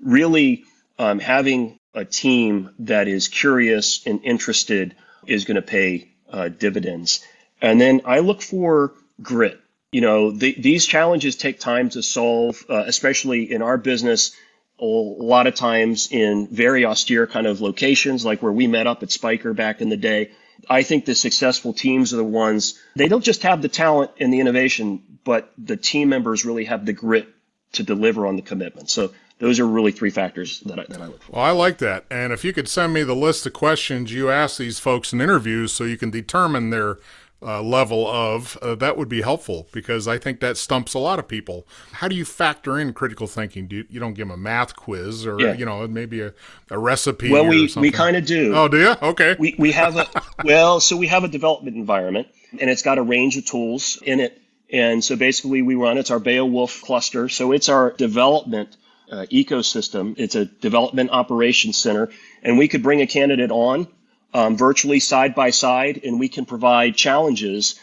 Really, 0.00 0.64
um, 0.98 1.18
having 1.18 1.78
a 1.94 2.04
team 2.04 2.70
that 2.80 3.06
is 3.08 3.28
curious 3.28 4.06
and 4.06 4.24
interested 4.24 4.96
is 5.26 5.44
going 5.44 5.56
to 5.56 5.62
pay 5.62 6.08
uh, 6.30 6.48
dividends. 6.48 7.24
And 7.60 7.80
then 7.80 8.02
I 8.04 8.20
look 8.20 8.42
for 8.42 8.94
grit. 9.20 9.60
You 9.92 10.00
know, 10.00 10.30
the, 10.30 10.54
these 10.58 10.86
challenges 10.86 11.36
take 11.36 11.60
time 11.60 11.90
to 11.90 12.02
solve, 12.02 12.64
uh, 12.68 12.84
especially 12.86 13.52
in 13.52 13.62
our 13.62 13.76
business. 13.76 14.34
A 14.80 14.84
lot 14.84 15.46
of 15.46 15.54
times 15.54 16.10
in 16.10 16.48
very 16.48 16.84
austere 16.84 17.26
kind 17.26 17.46
of 17.46 17.60
locations, 17.60 18.24
like 18.24 18.42
where 18.42 18.50
we 18.50 18.66
met 18.66 18.86
up 18.86 19.02
at 19.02 19.10
Speicher 19.10 19.54
back 19.54 19.80
in 19.80 19.90
the 19.90 19.96
day. 19.96 20.30
I 20.68 20.82
think 20.82 21.04
the 21.04 21.14
successful 21.14 21.72
teams 21.72 22.12
are 22.12 22.16
the 22.16 22.24
ones, 22.24 22.80
they 22.94 23.08
don't 23.08 23.24
just 23.24 23.42
have 23.42 23.62
the 23.62 23.68
talent 23.68 24.12
and 24.20 24.32
the 24.32 24.40
innovation, 24.40 25.02
but 25.24 25.52
the 25.58 25.76
team 25.76 26.08
members 26.08 26.44
really 26.44 26.64
have 26.64 26.86
the 26.86 26.92
grit 26.92 27.28
to 27.72 27.82
deliver 27.82 28.26
on 28.26 28.36
the 28.36 28.42
commitment. 28.42 28.90
So 28.90 29.12
those 29.38 29.58
are 29.58 29.66
really 29.66 29.92
three 29.92 30.10
factors 30.10 30.60
that 30.60 30.78
I, 30.78 30.84
that 30.88 31.00
I 31.00 31.06
look 31.06 31.22
for. 31.22 31.32
Well, 31.32 31.44
I 31.44 31.50
like 31.50 31.78
that. 31.78 32.04
And 32.10 32.32
if 32.32 32.44
you 32.44 32.52
could 32.52 32.68
send 32.68 32.92
me 32.92 33.02
the 33.02 33.16
list 33.16 33.44
of 33.46 33.52
questions 33.52 34.12
you 34.12 34.30
ask 34.30 34.56
these 34.56 34.78
folks 34.78 35.12
in 35.12 35.20
interviews 35.20 35.72
so 35.72 35.84
you 35.84 35.96
can 35.96 36.10
determine 36.10 36.70
their 36.70 36.98
uh, 37.42 37.62
level 37.62 38.06
of, 38.06 38.56
uh, 38.62 38.74
that 38.76 38.96
would 38.96 39.08
be 39.08 39.22
helpful 39.22 39.68
because 39.72 40.06
I 40.06 40.18
think 40.18 40.40
that 40.40 40.56
stumps 40.56 40.94
a 40.94 40.98
lot 40.98 41.18
of 41.18 41.28
people. 41.28 41.66
How 41.92 42.08
do 42.08 42.14
you 42.14 42.24
factor 42.24 42.78
in 42.78 42.92
critical 42.92 43.26
thinking? 43.26 43.66
Do 43.66 43.76
you, 43.76 43.84
you 43.90 44.00
don't 44.00 44.14
give 44.14 44.28
them 44.28 44.32
a 44.32 44.36
math 44.36 44.76
quiz 44.76 45.26
or, 45.26 45.40
yeah. 45.40 45.54
you 45.54 45.64
know, 45.64 45.86
maybe 45.88 46.20
a, 46.20 46.32
a 46.70 46.78
recipe? 46.78 47.30
Well, 47.30 47.46
we, 47.46 47.68
we 47.76 47.90
kind 47.90 48.16
of 48.16 48.24
do. 48.24 48.54
Oh, 48.54 48.68
do 48.68 48.78
you? 48.78 48.94
Okay. 49.02 49.36
We, 49.38 49.54
we 49.58 49.72
have 49.72 49.96
a, 49.96 50.06
well, 50.44 50.80
so 50.80 50.96
we 50.96 51.08
have 51.08 51.24
a 51.24 51.28
development 51.28 51.76
environment 51.76 52.28
and 52.60 52.70
it's 52.70 52.82
got 52.82 52.98
a 52.98 53.02
range 53.02 53.36
of 53.36 53.44
tools 53.44 53.98
in 54.04 54.20
it 54.20 54.42
and 54.72 55.04
so 55.04 55.16
basically, 55.16 55.60
we 55.60 55.74
run 55.74 55.98
it's 55.98 56.10
our 56.10 56.18
Beowulf 56.18 56.82
cluster. 56.82 57.28
So 57.28 57.52
it's 57.52 57.68
our 57.68 57.92
development 57.92 58.74
uh, 59.10 59.26
ecosystem. 59.30 60.14
It's 60.16 60.34
a 60.34 60.46
development 60.46 61.10
operations 61.10 61.76
center, 61.76 62.08
and 62.42 62.56
we 62.56 62.68
could 62.68 62.82
bring 62.82 63.02
a 63.02 63.06
candidate 63.06 63.50
on 63.50 63.86
um, 64.34 64.56
virtually 64.56 65.00
side 65.00 65.34
by 65.34 65.50
side, 65.50 66.00
and 66.04 66.18
we 66.18 66.28
can 66.28 66.44
provide 66.44 66.96
challenges. 66.96 67.78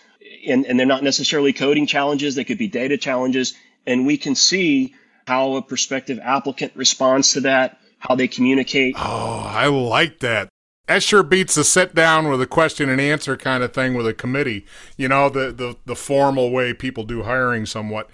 And, 0.47 0.65
and 0.65 0.79
they're 0.79 0.85
not 0.85 1.03
necessarily 1.03 1.53
coding 1.53 1.85
challenges; 1.85 2.35
they 2.35 2.43
could 2.43 2.57
be 2.57 2.67
data 2.67 2.97
challenges, 2.97 3.55
and 3.85 4.05
we 4.05 4.17
can 4.17 4.35
see 4.35 4.95
how 5.27 5.55
a 5.55 5.61
prospective 5.61 6.19
applicant 6.21 6.71
responds 6.75 7.33
to 7.33 7.41
that, 7.41 7.79
how 7.99 8.15
they 8.15 8.27
communicate. 8.27 8.95
Oh, 8.97 9.43
I 9.45 9.67
like 9.67 10.19
that 10.19 10.49
that 10.89 11.03
sure 11.03 11.21
beats 11.21 11.55
a 11.55 11.63
sit 11.63 11.93
down 11.93 12.29
with 12.29 12.41
a 12.41 12.47
question 12.47 12.89
and 12.89 12.99
answer 12.99 13.37
kind 13.37 13.63
of 13.63 13.73
thing 13.73 13.93
with 13.93 14.07
a 14.07 14.13
committee. 14.13 14.65
You 14.97 15.07
know, 15.07 15.29
the, 15.29 15.51
the, 15.51 15.75
the 15.85 15.95
formal 15.95 16.51
way 16.51 16.73
people 16.73 17.03
do 17.03 17.23
hiring 17.23 17.67
somewhat. 17.67 18.09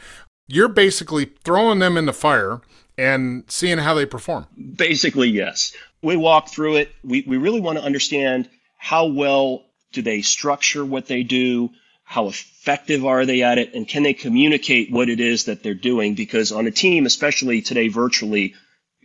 You're 0.47 0.67
basically 0.67 1.31
throwing 1.45 1.79
them 1.79 1.95
in 1.95 2.05
the 2.05 2.11
fire 2.11 2.59
and 2.97 3.45
seeing 3.47 3.77
how 3.77 3.93
they 3.93 4.05
perform. 4.05 4.47
Basically, 4.75 5.29
yes. 5.29 5.73
We 6.05 6.15
walk 6.17 6.49
through 6.49 6.75
it. 6.75 6.93
We, 7.03 7.23
we 7.27 7.37
really 7.37 7.59
want 7.59 7.79
to 7.79 7.83
understand 7.83 8.47
how 8.77 9.07
well 9.07 9.65
do 9.91 10.03
they 10.03 10.21
structure 10.21 10.85
what 10.85 11.07
they 11.07 11.23
do? 11.23 11.71
How 12.03 12.27
effective 12.27 13.03
are 13.05 13.25
they 13.25 13.41
at 13.41 13.57
it? 13.57 13.73
And 13.73 13.87
can 13.87 14.03
they 14.03 14.13
communicate 14.13 14.91
what 14.91 15.09
it 15.09 15.19
is 15.19 15.45
that 15.45 15.63
they're 15.63 15.73
doing? 15.73 16.13
Because 16.13 16.51
on 16.51 16.67
a 16.67 16.71
team, 16.71 17.07
especially 17.07 17.63
today 17.63 17.87
virtually, 17.87 18.53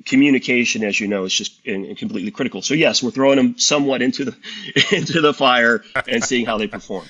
communication, 0.05 0.85
as 0.85 1.01
you 1.01 1.09
know, 1.09 1.25
is 1.25 1.33
just 1.33 1.65
completely 1.65 2.31
critical. 2.31 2.61
So 2.61 2.75
yes, 2.75 3.03
we're 3.03 3.13
throwing 3.13 3.37
them 3.37 3.59
somewhat 3.59 4.03
into 4.03 4.27
the 4.27 4.37
into 4.93 5.23
the 5.23 5.33
fire 5.33 5.83
and 6.07 6.23
seeing 6.23 6.45
how 6.45 6.59
they 6.59 6.67
perform. 6.67 7.07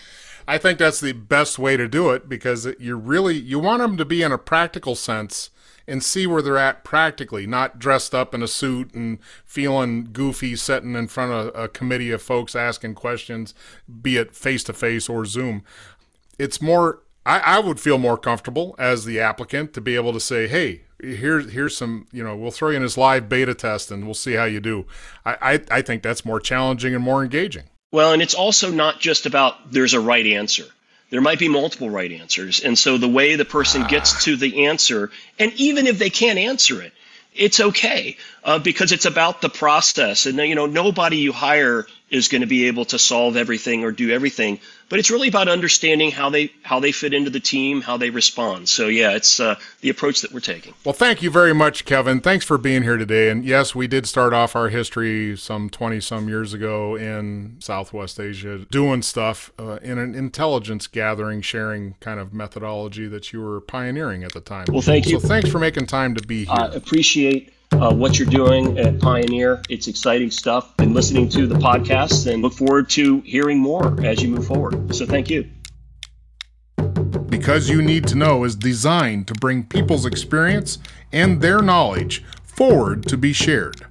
I 0.47 0.59
think 0.59 0.79
that's 0.79 1.01
the 1.01 1.13
best 1.13 1.59
way 1.59 1.77
to 1.77 1.89
do 1.89 2.11
it 2.11 2.29
because 2.29 2.69
you 2.79 2.97
really 2.97 3.37
you 3.37 3.59
want 3.59 3.81
them 3.81 3.97
to 3.97 4.05
be 4.05 4.23
in 4.23 4.31
a 4.31 4.39
practical 4.39 4.95
sense 4.95 5.51
and 5.87 6.03
see 6.03 6.27
where 6.27 6.43
they're 6.43 6.59
at 6.59 6.85
practically, 6.85 7.47
not 7.47 7.79
dressed 7.79 8.15
up 8.15 8.35
in 8.35 8.43
a 8.43 8.49
suit 8.49 8.95
and 8.95 9.19
feeling 9.45 10.09
goofy 10.13 10.57
sitting 10.57 10.95
in 10.95 11.09
front 11.09 11.33
of 11.33 11.61
a 11.61 11.69
committee 11.69 12.11
of 12.11 12.23
folks 12.23 12.55
asking 12.55 12.95
questions, 12.95 13.55
be 14.01 14.17
it 14.17 14.35
face 14.35 14.65
to 14.65 14.73
face 14.73 15.09
or 15.09 15.25
Zoom. 15.25 15.63
It's 16.39 16.63
more 16.63 17.03
I, 17.27 17.39
I 17.39 17.59
would 17.59 17.79
feel 17.79 17.99
more 17.99 18.17
comfortable 18.17 18.75
as 18.79 19.05
the 19.05 19.21
applicant 19.21 19.75
to 19.75 19.81
be 19.81 19.95
able 19.95 20.13
to 20.13 20.21
say, 20.21 20.49
hey, 20.49 20.83
here's 21.03 21.53
here's 21.53 21.77
some 21.77 22.07
you 22.13 22.23
know 22.23 22.37
we'll 22.37 22.51
throw 22.51 22.71
you 22.71 22.77
in 22.77 22.83
this 22.83 22.97
live 22.97 23.29
beta 23.29 23.55
test 23.55 23.91
and 23.91 24.05
we'll 24.05 24.15
see 24.15 24.35
how 24.35 24.45
you 24.45 24.61
do. 24.61 24.87
I, 25.25 25.37
I, 25.41 25.79
I 25.79 25.83
think 25.83 26.03
that's 26.03 26.25
more 26.25 26.41
challenging 26.41 26.95
and 26.95 27.03
more 27.03 27.23
engaging. 27.23 27.65
Well 27.93 28.13
and 28.13 28.23
it's 28.23 28.35
also 28.35 28.71
not 28.71 29.01
just 29.01 29.27
about 29.27 29.73
there's 29.73 29.95
a 29.95 30.01
right 30.01 30.27
answer 30.27 30.65
there 31.11 31.21
might 31.21 31.39
be 31.39 31.49
multiple 31.49 31.91
right 31.91 32.13
answers 32.13 32.61
and 32.61 32.79
so 32.79 32.97
the 32.97 33.09
way 33.09 33.37
the 33.37 33.45
person 33.45 33.85
gets 33.85 34.15
ah. 34.15 34.21
to 34.21 34.37
the 34.37 34.67
answer 34.67 35.11
and 35.39 35.53
even 35.55 35.87
if 35.87 35.99
they 35.99 36.11
can't 36.11 36.39
answer 36.39 36.81
it 36.81 36.93
it's 37.35 37.61
okay 37.61 38.17
uh, 38.45 38.59
because 38.59 38.93
it's 38.93 39.05
about 39.05 39.41
the 39.41 39.49
process 39.49 40.27
and 40.27 40.39
you 40.39 40.55
know 40.55 40.67
nobody 40.67 41.19
you 41.19 41.33
hire 41.33 41.87
is 42.11 42.29
going 42.29 42.41
to 42.41 42.47
be 42.47 42.67
able 42.67 42.85
to 42.85 42.99
solve 42.99 43.37
everything 43.37 43.85
or 43.85 43.93
do 43.93 44.11
everything. 44.11 44.59
But 44.89 44.99
it's 44.99 45.11
really 45.11 45.29
about 45.29 45.47
understanding 45.47 46.11
how 46.11 46.31
they 46.31 46.53
how 46.63 46.81
they 46.81 46.91
fit 46.91 47.15
into 47.15 47.31
the 47.31 47.39
team 47.39 47.81
how 47.81 47.97
they 47.97 48.11
respond. 48.11 48.69
So 48.69 48.89
yeah 48.89 49.15
it's 49.15 49.39
uh, 49.39 49.55
the 49.81 49.91
approach 49.91 50.23
that 50.23 50.33
we're 50.33 50.41
taking. 50.41 50.75
Well 50.85 50.93
thank 50.93 51.23
you 51.23 51.31
very 51.31 51.55
much 51.55 51.85
kevin. 51.85 52.21
Thanks 52.21 52.45
for 52.45 52.59
being 52.59 52.83
here 52.83 52.97
today. 52.97 53.31
And 53.31 53.45
yes 53.45 53.75
we 53.75 53.87
did 53.87 54.09
start 54.09 54.33
off 54.33 54.57
our 54.57 54.69
history 54.69 55.37
some 55.37 55.71
20 55.71 56.01
some 56.01 56.29
years 56.29 56.53
ago 56.53 56.97
in 56.97 57.57
southwest 57.61 58.19
asia 58.19 58.67
doing 58.71 59.03
stuff 59.03 59.53
uh, 59.59 59.79
in 59.83 59.99
an 59.99 60.17
intelligence 60.17 60.89
gathering 60.89 61.41
sharing 61.41 61.95
kind 62.01 62.19
of 62.19 62.35
methodology 62.35 63.07
that 63.07 63.33
you 63.33 63.41
were 63.41 63.61
pioneering 63.61 64.25
at 64.25 64.33
the 64.33 64.41
time. 64.41 64.67
Well 64.69 64.83
thank 64.83 65.07
you. 65.07 65.21
so 65.21 65.29
thanks 65.29 65.49
for 65.49 65.61
making 65.61 65.87
time 65.87 66.17
to 66.17 66.27
be 66.27 66.47
here. 66.47 66.55
i 66.55 66.67
appreciate 66.67 67.53
uh, 67.73 67.95
what 67.95 68.19
you're 68.19 68.29
doing 68.29 68.79
at 68.79 69.01
Pioneer. 69.01 69.63
It's 69.69 69.89
exciting 69.89 70.31
stuff. 70.31 70.77
Been 70.77 70.95
listening 70.95 71.29
to 71.31 71.47
the 71.47 71.55
podcast 71.55 72.31
and 72.31 72.43
look 72.43 72.53
forward 72.53 72.91
to 72.91 73.21
hearing 73.21 73.59
more 73.59 74.01
as 74.05 74.23
you 74.23 74.29
move 74.29 74.47
forward. 74.47 74.95
So 74.95 75.07
thank 75.07 75.31
you. 75.31 75.49
Because 77.29 77.71
You 77.71 77.81
Need 77.81 78.07
to 78.09 78.17
Know 78.17 78.45
is 78.45 78.57
designed 78.57 79.29
to 79.29 79.35
bring 79.35 79.65
people's 79.65 80.05
experience 80.05 80.79
and 81.13 81.41
their 81.41 81.61
knowledge 81.61 82.25
forward 82.43 83.07
to 83.07 83.17
be 83.17 83.33
shared. 83.33 83.87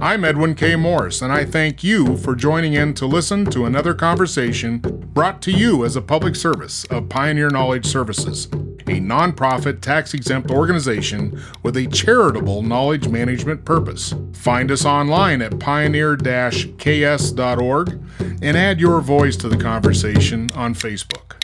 I'm 0.00 0.24
Edwin 0.24 0.54
K. 0.54 0.76
Morris, 0.76 1.20
and 1.22 1.32
I 1.32 1.44
thank 1.44 1.82
you 1.82 2.16
for 2.18 2.36
joining 2.36 2.74
in 2.74 2.94
to 2.94 3.06
listen 3.06 3.44
to 3.46 3.64
another 3.66 3.94
conversation 3.94 4.78
brought 4.78 5.42
to 5.42 5.50
you 5.50 5.84
as 5.84 5.96
a 5.96 6.00
public 6.00 6.36
service 6.36 6.84
of 6.84 7.08
Pioneer 7.08 7.50
Knowledge 7.50 7.84
Services, 7.84 8.46
a 8.88 9.00
nonprofit 9.00 9.80
tax 9.80 10.14
exempt 10.14 10.50
organization 10.50 11.40
with 11.62 11.76
a 11.76 11.86
charitable 11.88 12.62
knowledge 12.62 13.08
management 13.08 13.64
purpose. 13.64 14.14
Find 14.32 14.70
us 14.70 14.84
online 14.84 15.42
at 15.42 15.58
pioneer 15.58 16.16
ks.org 16.16 18.00
and 18.42 18.56
add 18.56 18.80
your 18.80 19.00
voice 19.00 19.36
to 19.36 19.48
the 19.48 19.56
conversation 19.56 20.48
on 20.54 20.74
Facebook. 20.74 21.37